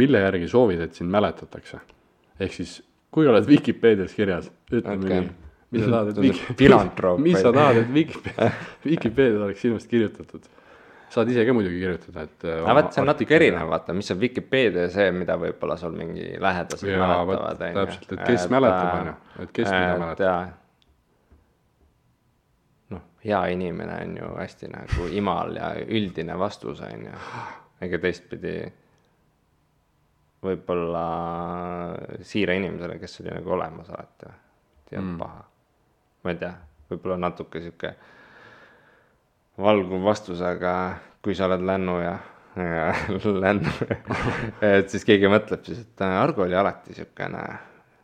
mille 0.00 0.22
järgi 0.24 0.48
soovid, 0.50 0.82
et 0.86 0.98
sind 0.98 1.12
mäletatakse? 1.12 1.80
ehk 2.40 2.56
siis, 2.56 2.78
kui 3.12 3.28
oled 3.30 3.46
Vikipeedias 3.46 4.14
kirjas, 4.16 4.48
ütle 4.72 4.96
Okei. 4.96 5.04
okay. 5.04 5.26
nii, 5.26 5.50
mis 5.76 5.84
sa 5.84 5.90
tahad, 5.92 6.22
et 6.30 6.56
filantroop 6.58 7.20
mis 7.22 7.38
sa 7.38 7.52
tahad, 7.54 7.82
et 7.84 7.92
Vikipeedia, 7.94 8.50
Vikipeedias 8.88 9.44
oleks 9.48 9.66
sinust 9.66 9.90
kirjutatud? 9.90 10.48
saad 11.10 11.30
ise 11.30 11.42
ka 11.42 11.54
muidugi 11.54 11.80
kirjutada, 11.82 12.22
et. 12.28 12.44
aga 12.46 12.74
vaat 12.78 12.94
see 12.94 13.02
on 13.02 13.08
natuke 13.10 13.34
erinev, 13.34 13.66
vaata, 13.70 13.94
mis 13.98 14.10
on 14.14 14.18
Vikipeedia 14.20 14.86
ja 14.86 14.94
see, 14.94 15.10
mida 15.14 15.34
võib-olla 15.40 15.76
sul 15.78 15.94
mingi 15.98 16.32
lähedased 16.38 16.86
vot 16.86 17.02
mäletavad, 17.02 17.62
täpselt, 17.78 18.12
et 18.14 18.24
kes 18.28 18.46
mäletab, 18.54 18.90
on 18.94 19.10
ju, 19.10 19.14
et 19.44 19.54
kes 19.58 19.70
mida 19.70 19.94
mäletab.. 20.04 20.58
Hea 23.24 23.40
inimene 23.52 23.96
on 24.04 24.16
ju 24.16 24.28
hästi 24.36 24.70
nagu 24.72 25.08
imal 25.12 25.56
ja 25.56 25.72
üldine 25.80 26.38
vastus 26.38 26.80
on 26.80 27.04
ju, 27.08 27.24
ega 27.80 27.98
teistpidi. 27.98 28.54
võib-olla 30.40 31.04
siira 32.24 32.54
inimesele, 32.56 32.96
kes 32.98 33.20
oli 33.20 33.34
nagu 33.34 33.50
olemas 33.52 33.90
alati 33.92 34.30
olnud 34.96 35.12
mm. 35.12 35.18
paha. 35.18 35.44
ma 36.24 36.32
ei 36.32 36.40
tea, 36.40 36.54
võib-olla 36.90 37.16
natuke 37.26 37.60
sihuke 37.60 37.92
valguv 39.60 40.04
vastus, 40.04 40.40
aga 40.40 40.74
kui 41.22 41.36
sa 41.36 41.46
oled 41.48 41.64
Lännu 41.66 41.98
ja, 42.00 42.14
ja 42.56 42.86
Lännu 43.44 43.72
et 44.64 44.88
siis 44.88 45.04
keegi 45.04 45.28
mõtleb 45.30 45.64
siis, 45.66 45.84
et 45.84 46.04
äh, 46.06 46.16
Argo 46.22 46.46
oli 46.46 46.56
alati 46.56 46.96
siukene. 46.96 47.44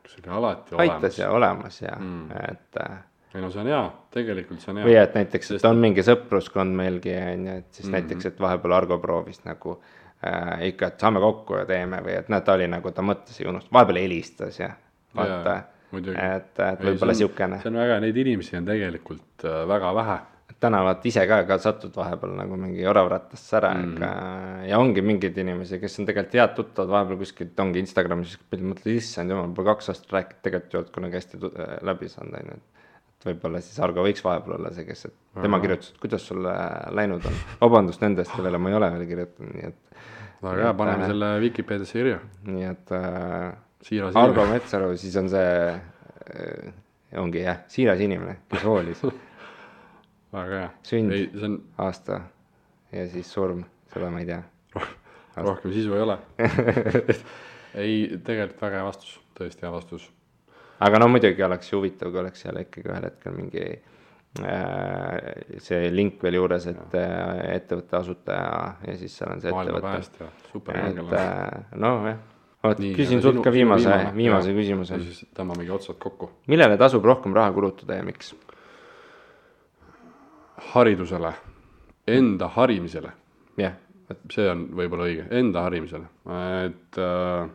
see 0.07 0.23
oli 0.25 0.37
alati 0.39 0.75
olemas. 0.75 0.97
aitas 0.97 1.19
ja 1.19 1.31
olemas 1.31 1.81
ja 1.83 1.97
mm., 1.99 2.31
et 2.53 2.83
äh, 2.85 2.99
ei 3.37 3.45
no 3.45 3.51
see 3.53 3.63
on 3.63 3.71
hea, 3.71 3.83
tegelikult 4.17 4.65
see 4.65 4.73
on 4.73 4.81
hea. 4.81 4.89
või 4.89 4.97
et 5.01 5.15
näiteks, 5.19 5.53
et 5.59 5.69
on 5.69 5.81
mingi 5.83 6.05
sõpruskond 6.07 6.77
meilgi 6.79 7.15
on 7.21 7.47
ju, 7.51 7.57
et 7.61 7.69
siis 7.71 7.87
mm 7.87 7.89
-hmm. 7.89 7.97
näiteks, 8.01 8.33
et 8.33 8.41
vahepeal 8.41 8.77
Argo 8.79 8.99
proovis 9.03 9.43
nagu 9.45 9.79
äh, 10.27 10.67
ikka, 10.73 10.93
et 10.93 11.07
saame 11.07 11.21
kokku 11.21 11.61
ja 11.61 11.67
teeme 11.69 12.03
või 12.05 12.19
et 12.19 12.29
näed, 12.33 12.45
ta 12.45 12.57
oli 12.59 12.69
nagu, 12.69 12.91
ta 12.93 13.03
mõtles 13.03 13.41
ja 13.41 13.49
unustas, 13.51 13.73
vahepeal 13.73 14.03
helistas 14.03 14.61
ja 14.61 14.71
vaata. 15.17 15.57
et, 15.97 16.59
et 16.59 16.81
võib-olla 16.89 17.15
siukene. 17.15 17.61
see 17.63 17.71
on 17.71 17.79
väga, 17.83 18.01
neid 18.01 18.17
inimesi 18.17 18.57
on 18.57 18.65
tegelikult 18.65 19.45
äh, 19.45 19.69
väga 19.69 19.95
vähe 19.95 20.19
täna 20.61 20.81
vaata 20.85 21.09
ise 21.09 21.25
ka, 21.29 21.43
ka 21.49 21.59
satud 21.61 21.97
vahepeal 21.97 22.33
nagu 22.39 22.57
mingi 22.61 22.87
oravrattasse 22.89 23.57
ära 23.59 23.73
mm, 23.75 23.97
-hmm. 23.97 24.63
ja 24.71 24.79
ongi 24.79 25.03
mingeid 25.03 25.39
inimesi, 25.39 25.81
kes 25.81 25.99
on 26.01 26.07
tegelikult 26.09 26.39
head 26.41 26.55
tuttavad, 26.57 26.91
vahepeal 26.95 27.21
kuskilt 27.21 27.61
ongi 27.61 27.83
Instagramis, 27.85 28.39
mõtled, 28.53 28.95
issand 28.95 29.31
jumal, 29.31 29.53
pole 29.57 29.69
kaks 29.75 29.93
aastat 29.93 30.17
rääkinud, 30.17 30.43
tegelikult 30.47 30.75
ei 30.75 30.81
olnud 30.81 30.95
kunagi 30.95 31.21
hästi 31.21 31.41
läbi 31.91 32.09
saanud, 32.09 32.39
on 32.41 32.51
ju, 32.53 32.57
et 32.57 32.86
et 33.17 33.29
võib-olla 33.31 33.61
siis 33.65 33.79
Argo 33.83 34.05
võiks 34.05 34.25
vahepeal 34.25 34.59
olla 34.59 34.73
see, 34.77 34.87
kes, 34.89 35.07
et 35.09 35.43
tema 35.43 35.61
kirjutas, 35.63 35.93
et 35.93 36.01
kuidas 36.03 36.27
sul 36.29 36.47
läinud 36.97 37.27
on. 37.29 37.39
vabandust 37.61 38.03
nende 38.05 38.25
eest, 38.25 38.35
kellele 38.37 38.61
ma 38.61 38.73
ei 38.73 38.79
ole 38.79 38.91
veel 38.97 39.07
kirjutanud, 39.11 39.53
nii 39.57 39.69
et. 39.71 40.03
väga 40.45 40.65
hea, 40.65 40.73
paneme 40.81 41.07
äh, 41.07 41.13
selle 41.13 41.31
Vikipeediasse 41.45 42.01
kirja. 42.01 42.19
nii 42.49 42.67
et 42.71 42.97
äh, 42.97 43.55
siiras 43.89 44.19
Argo. 44.21 44.47
Metsaru, 44.51 44.93
siis 45.01 45.17
on 45.21 45.31
see 45.33 45.55
äh,, 45.73 46.75
ongi 47.23 47.45
jah, 47.45 47.63
siiras 47.73 48.03
inimene, 48.05 48.41
kes 48.53 48.67
hoolis 48.69 49.07
väga 50.37 50.61
hea. 50.63 50.69
sünd, 50.91 51.17
on... 51.43 51.61
aasta 51.87 52.21
ja 52.93 53.09
siis 53.11 53.33
surm, 53.33 53.65
seda 53.95 54.13
ma 54.13 54.23
ei 54.23 54.29
tea 54.29 54.45
rohkem 55.37 55.73
sisu 55.73 55.95
ei 55.95 56.01
ole 56.05 56.19
ei, 57.85 58.19
tegelikult 58.25 58.63
väga 58.63 58.81
hea 58.81 58.87
vastus, 58.87 59.17
tõesti 59.37 59.67
hea 59.67 59.73
vastus 59.73 60.07
aga 60.85 61.03
no 61.03 61.11
muidugi 61.13 61.43
oleks 61.47 61.73
ju 61.73 61.81
huvitav, 61.81 62.13
kui 62.13 62.23
oleks 62.23 62.45
seal 62.45 62.61
ikkagi 62.61 62.91
ühel 62.91 63.09
hetkel 63.09 63.37
mingi 63.37 63.65
äh, 63.73 65.19
see 65.65 65.91
link 65.95 66.23
veel 66.23 66.41
juures, 66.41 66.69
et 66.73 66.97
äh, 67.01 67.43
ettevõtte 67.57 68.01
asutaja 68.01 68.73
ja 68.87 68.97
siis 69.01 69.17
seal 69.19 69.35
on 69.35 69.45
see 69.45 69.53
ettevõte. 69.53 70.31
et 70.77 71.21
äh, 71.21 71.77
noh, 71.81 72.09
jah 72.13 72.25
vot 72.67 72.83
küsin 72.97 73.23
sult 73.25 73.43
ka 73.45 73.53
viimase, 73.55 73.95
viimase 74.17 74.55
küsimuse. 74.57 74.99
siis 75.05 75.27
tõmbamegi 75.37 75.73
otsad 75.75 75.99
kokku. 76.03 76.31
millele 76.51 76.79
tasub 76.81 77.05
rohkem 77.05 77.35
raha 77.37 77.53
kulutada 77.55 77.99
ja 77.99 78.07
miks? 78.07 78.35
haridusele, 80.73 81.33
enda 82.09 82.49
harimisele. 82.57 83.13
jah 83.61 83.77
yeah.. 83.77 84.19
see 84.33 84.49
on 84.51 84.67
võib-olla 84.79 85.09
õige, 85.11 85.29
enda 85.35 85.67
harimisele, 85.67 86.09
et 86.67 87.01
äh, 87.03 87.49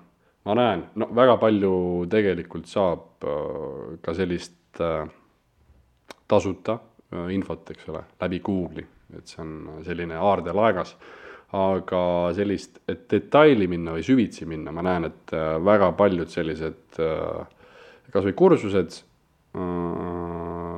ma 0.47 0.55
näen, 0.57 0.85
no 0.97 1.09
väga 1.15 1.37
palju 1.41 1.73
tegelikult 2.11 2.69
saab 2.69 3.25
äh, 3.27 3.97
ka 4.01 4.15
sellist 4.17 4.81
äh, 4.81 5.05
tasuta 6.29 6.77
äh, 7.13 7.29
infot, 7.35 7.67
eks 7.73 7.89
ole, 7.91 8.03
läbi 8.21 8.41
Google'i, 8.45 8.85
et 9.17 9.29
see 9.29 9.41
on 9.43 9.83
selline 9.85 10.17
aardelaegas. 10.17 10.95
aga 11.51 12.01
sellist, 12.31 12.77
et 12.87 13.09
detaili 13.11 13.65
minna 13.67 13.91
või 13.91 14.05
süvitsi 14.07 14.45
minna, 14.47 14.71
ma 14.71 14.85
näen, 14.87 15.09
et 15.09 15.33
väga 15.59 15.89
paljud 15.99 16.29
sellised 16.31 16.95
kasvõi 18.13 18.31
kursused 18.39 18.95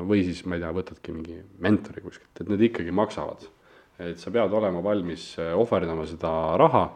või 0.09 0.23
siis 0.25 0.39
ma 0.49 0.57
ei 0.57 0.63
tea, 0.63 0.71
võtadki 0.73 1.13
mingi 1.13 1.37
mentori 1.61 2.01
kuskilt, 2.01 2.41
et 2.41 2.49
need 2.49 2.65
ikkagi 2.71 2.89
maksavad. 2.89 3.45
et 4.01 4.17
sa 4.17 4.33
pead 4.33 4.49
olema 4.49 4.81
valmis 4.81 5.35
ohverdama 5.37 6.07
seda 6.09 6.33
raha, 6.57 6.87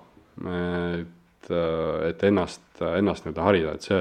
et, 1.48 2.12
et 2.12 2.24
ennast, 2.28 2.66
ennast 2.82 3.26
nii-öelda 3.26 3.46
harida, 3.46 3.76
et 3.76 3.88
see, 3.88 4.00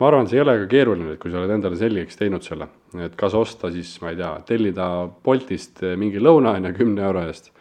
ma 0.00 0.08
arvan, 0.08 0.28
see 0.28 0.38
ei 0.38 0.44
ole 0.44 0.56
ka 0.62 0.70
keeruline, 0.70 1.14
et 1.14 1.22
kui 1.22 1.32
sa 1.32 1.40
oled 1.40 1.54
endale 1.54 1.78
selgeks 1.80 2.18
teinud 2.20 2.44
selle, 2.44 2.68
et 3.06 3.14
kas 3.18 3.36
osta 3.38 3.70
siis, 3.74 3.96
ma 4.02 4.12
ei 4.12 4.18
tea, 4.20 4.32
tellida 4.48 4.88
Boltist 5.24 5.84
mingi 6.00 6.22
lõuna 6.22 6.56
on 6.58 6.70
ju 6.70 6.74
kümne 6.80 7.06
euro 7.06 7.24
eest. 7.28 7.52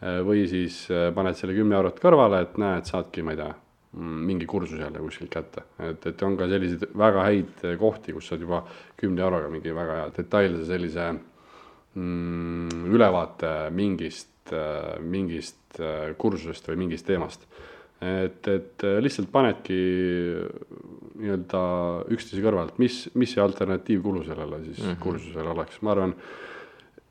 või 0.00 0.46
siis 0.48 0.86
paned 1.14 1.36
selle 1.36 1.52
kümme 1.52 1.76
eurot 1.76 1.98
kõrvale, 2.00 2.38
et 2.40 2.54
näed, 2.56 2.86
saadki, 2.88 3.20
ma 3.22 3.34
ei 3.34 3.40
tea, 3.42 3.50
mingi 4.00 4.46
kursuse 4.48 4.80
jälle 4.80 5.02
kuskilt 5.02 5.30
kätte. 5.30 5.62
et, 5.78 6.06
et 6.06 6.22
on 6.22 6.36
ka 6.38 6.46
selliseid 6.48 6.86
väga 6.96 7.24
häid 7.26 7.64
kohti, 7.78 8.14
kus 8.16 8.30
saad 8.30 8.40
juba 8.40 8.62
kümne 8.96 9.20
euroga 9.20 9.50
mingi 9.50 9.74
väga 9.74 9.96
hea 9.98 10.06
detailse 10.16 10.64
sellise 10.68 11.08
mm, 11.94 12.86
ülevaate 12.94 13.52
mingist, 13.74 14.54
mingist 15.00 15.82
kursusest 16.18 16.70
või 16.70 16.78
mingist 16.86 17.06
teemast 17.06 17.44
et, 18.00 18.48
et 18.48 18.84
äh, 18.84 18.96
lihtsalt 19.04 19.28
panedki 19.32 19.76
nii-öelda 21.20 21.62
üksteise 22.14 22.42
kõrvalt, 22.44 22.78
mis, 22.80 23.02
mis 23.18 23.34
see 23.34 23.44
alternatiivkulu 23.44 24.24
sellele 24.24 24.62
siis 24.64 24.80
mm 24.80 24.88
-hmm. 24.88 25.02
kursusele 25.04 25.52
oleks, 25.52 25.82
ma 25.84 25.92
arvan, 25.92 26.14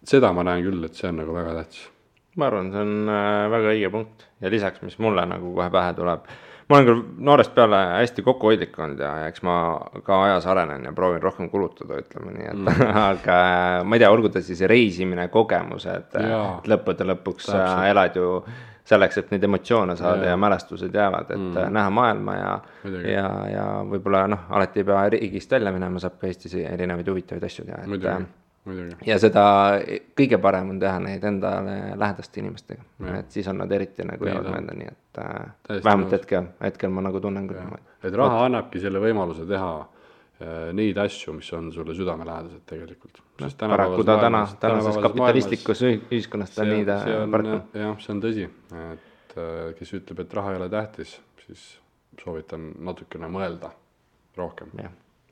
seda 0.04 0.34
ma 0.34 0.44
näen 0.44 0.66
küll, 0.66 0.84
et 0.86 0.98
see 0.98 1.10
on 1.12 1.22
nagu 1.22 1.34
väga 1.34 1.54
tähtis. 1.62 1.88
ma 2.36 2.48
arvan, 2.48 2.72
see 2.72 2.82
on 2.82 3.10
äh, 3.10 3.50
väga 3.52 3.74
õige 3.76 3.92
punkt 3.92 4.30
ja 4.42 4.50
lisaks, 4.50 4.82
mis 4.82 5.00
mulle 5.00 5.26
nagu 5.26 5.54
kohe 5.56 5.70
pähe 5.70 5.94
tuleb, 5.94 6.26
ma 6.70 6.78
olen 6.78 6.88
küll 6.88 7.04
noorest 7.26 7.54
peale 7.54 7.78
hästi 8.00 8.22
kokkuhoidlik 8.26 8.80
olnud 8.80 9.00
ja 9.00 9.28
eks 9.28 9.44
ma 9.44 9.56
ka 10.04 10.24
ajas 10.24 10.46
arenen 10.46 10.86
ja 10.86 10.94
proovin 10.94 11.22
rohkem 11.22 11.50
kulutada, 11.50 12.02
ütleme 12.02 12.34
nii, 12.34 12.48
et 12.48 12.58
mm. 12.58 12.98
aga 13.12 13.38
ma 13.84 13.96
ei 13.96 14.00
tea, 14.00 14.10
olgu 14.10 14.30
ta 14.30 14.42
siis 14.42 14.62
reisimine, 14.62 15.28
kogemused, 15.28 16.18
et 16.18 16.66
lõppude 16.66 17.06
lõpuks 17.14 17.46
Täpselt. 17.46 17.86
elad 17.92 18.16
ju 18.16 18.42
selleks, 18.90 19.20
et 19.22 19.32
neid 19.34 19.46
emotsioone 19.46 19.96
saada 20.00 20.26
ja, 20.26 20.34
ja 20.34 20.40
mälestused 20.40 20.96
jäävad, 20.96 21.30
et 21.30 21.38
mm. 21.38 21.72
näha 21.76 21.94
maailma 21.94 22.36
ja, 22.36 22.52
ja, 23.06 23.30
ja 23.54 23.66
võib-olla 23.90 24.26
noh, 24.32 24.48
alati 24.50 24.82
ei 24.82 24.90
pea 24.90 25.06
riigist 25.16 25.52
välja 25.54 25.74
minema, 25.76 26.02
saab 26.02 26.18
ka 26.22 26.30
Eestis 26.30 26.56
erinevaid 26.60 27.10
huvitavaid 27.14 27.50
asju 27.50 27.66
teha, 27.70 27.82
et. 27.86 28.36
Muidugi. 28.70 29.08
ja 29.08 29.16
seda 29.18 29.44
kõige 30.20 30.38
parem 30.44 30.74
on 30.74 30.82
teha 30.82 30.98
neid 31.02 31.24
endale 31.26 31.78
lähedaste 31.98 32.42
inimestega, 32.42 32.84
et 33.16 33.32
siis 33.32 33.48
on 33.50 33.58
nad 33.64 33.72
eriti 33.72 34.04
nagu 34.06 34.28
jäävad 34.28 34.50
meelde, 34.52 34.76
nii 34.82 34.90
et 34.92 35.22
äh, 35.24 35.80
vähemalt 35.80 36.12
hetkel, 36.18 36.52
hetkel 36.62 36.92
ma 36.94 37.06
nagu 37.08 37.22
tunnen 37.24 37.48
küll 37.50 37.62
niimoodi. 37.62 37.88
et 38.04 38.20
raha 38.20 38.44
annabki 38.50 38.84
selle 38.84 39.02
võimaluse 39.02 39.48
teha 39.50 39.72
Äh, 39.80 39.99
neid 40.74 40.98
asju, 40.98 41.34
mis 41.36 41.50
on 41.54 41.68
sulle 41.74 41.94
südamelähedased 41.96 42.64
tegelikult. 42.70 43.20
noh, 43.42 43.56
paraku 43.60 44.04
ta 44.08 44.18
täna, 44.22 44.46
tänases 44.60 44.98
kapitalistlikus 45.04 45.84
ühiskonnas 45.90 46.56
ta 46.56 46.68
nii 46.68 46.86
ta 46.88 47.00
paraku. 47.32 47.60
jah, 47.76 48.00
see 48.00 48.14
on 48.16 48.24
tõsi, 48.24 48.48
et 48.94 49.36
äh, 49.36 49.60
kes 49.80 49.94
ütleb, 50.00 50.24
et 50.24 50.34
raha 50.40 50.56
ei 50.56 50.62
ole 50.62 50.70
tähtis, 50.72 51.18
siis 51.46 51.66
soovitan 52.24 52.72
natukene 52.88 53.28
mõelda 53.32 53.74
rohkem. 54.40 54.72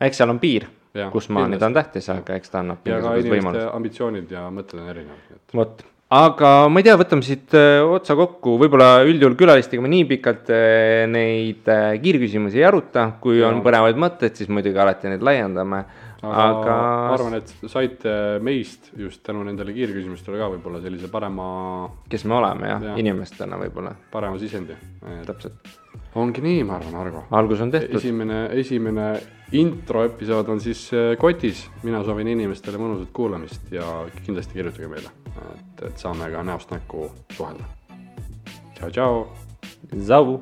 eks 0.02 0.20
seal 0.20 0.36
on 0.36 0.42
piir, 0.44 0.68
kus 1.12 1.30
maani 1.32 1.60
ta 1.60 1.72
on 1.72 1.78
tähtis, 1.80 2.10
aga 2.12 2.36
eks 2.36 2.52
ta 2.52 2.66
annab. 2.66 2.84
ja 2.88 3.00
ka 3.04 3.16
inimeste 3.22 3.68
ambitsioonid 3.72 4.32
ja 4.32 4.50
mõtted 4.52 4.84
on 4.84 4.92
erinevad. 4.92 5.40
vot 5.56 5.86
aga 6.14 6.50
ma 6.72 6.80
ei 6.80 6.86
tea, 6.88 6.96
võtame 7.00 7.26
siit 7.26 7.54
äh, 7.58 7.82
otsa 7.84 8.16
kokku, 8.16 8.56
võib-olla 8.62 9.04
üldjuhul 9.08 9.36
külalistega 9.40 9.84
me 9.84 9.92
nii 9.92 10.06
pikalt 10.14 10.52
äh, 10.56 11.04
neid 11.12 11.68
äh, 11.72 11.98
kiirküsimusi 12.04 12.62
ei 12.62 12.68
aruta, 12.70 13.10
kui 13.24 13.42
on 13.44 13.60
põnevaid 13.66 14.00
mõtteid, 14.00 14.38
siis 14.40 14.52
muidugi 14.52 14.80
alati 14.80 15.12
neid 15.12 15.26
laiendame. 15.28 15.84
aga, 16.18 16.46
aga 16.46 16.76
ma 16.78 17.12
arvan, 17.14 17.36
et 17.42 17.52
saite 17.70 18.14
meist 18.42 18.94
just 18.98 19.22
tänu 19.24 19.44
nendele 19.46 19.76
kiirküsimustele 19.76 20.40
ka 20.40 20.48
võib-olla 20.56 20.82
sellise 20.82 21.12
parema. 21.12 21.48
kes 22.10 22.24
me 22.26 22.40
oleme 22.40 22.72
jah 22.72 22.88
ja., 22.92 22.96
inimestena 23.04 23.60
võib-olla. 23.60 23.96
parema 24.12 24.40
sisendi. 24.40 24.80
täpselt. 25.28 25.76
ongi 26.16 26.42
nii, 26.42 26.64
ma 26.64 26.80
arvan, 26.80 27.02
Argo. 27.04 27.26
algus 27.32 27.62
on 27.62 27.72
tehtud. 27.76 28.00
esimene, 28.00 28.46
esimene 28.56 29.12
intro 29.56 30.04
episood 30.04 30.50
on 30.50 30.60
siis 30.60 30.90
kotis, 31.20 31.68
mina 31.84 32.04
soovin 32.04 32.28
inimestele 32.34 32.82
mõnusat 32.82 33.14
kuulamist 33.16 33.72
ja 33.72 33.86
kindlasti 34.26 34.60
kirjutage 34.60 34.92
meile 34.92 35.14
et, 35.78 35.84
et 35.90 36.00
saame 36.02 36.30
ka 36.32 36.44
näost 36.44 36.72
näkku 36.74 37.10
suhelda. 37.36 37.66
tšau, 38.76 38.90
tšau. 38.92 39.28
Zau. 40.08 40.40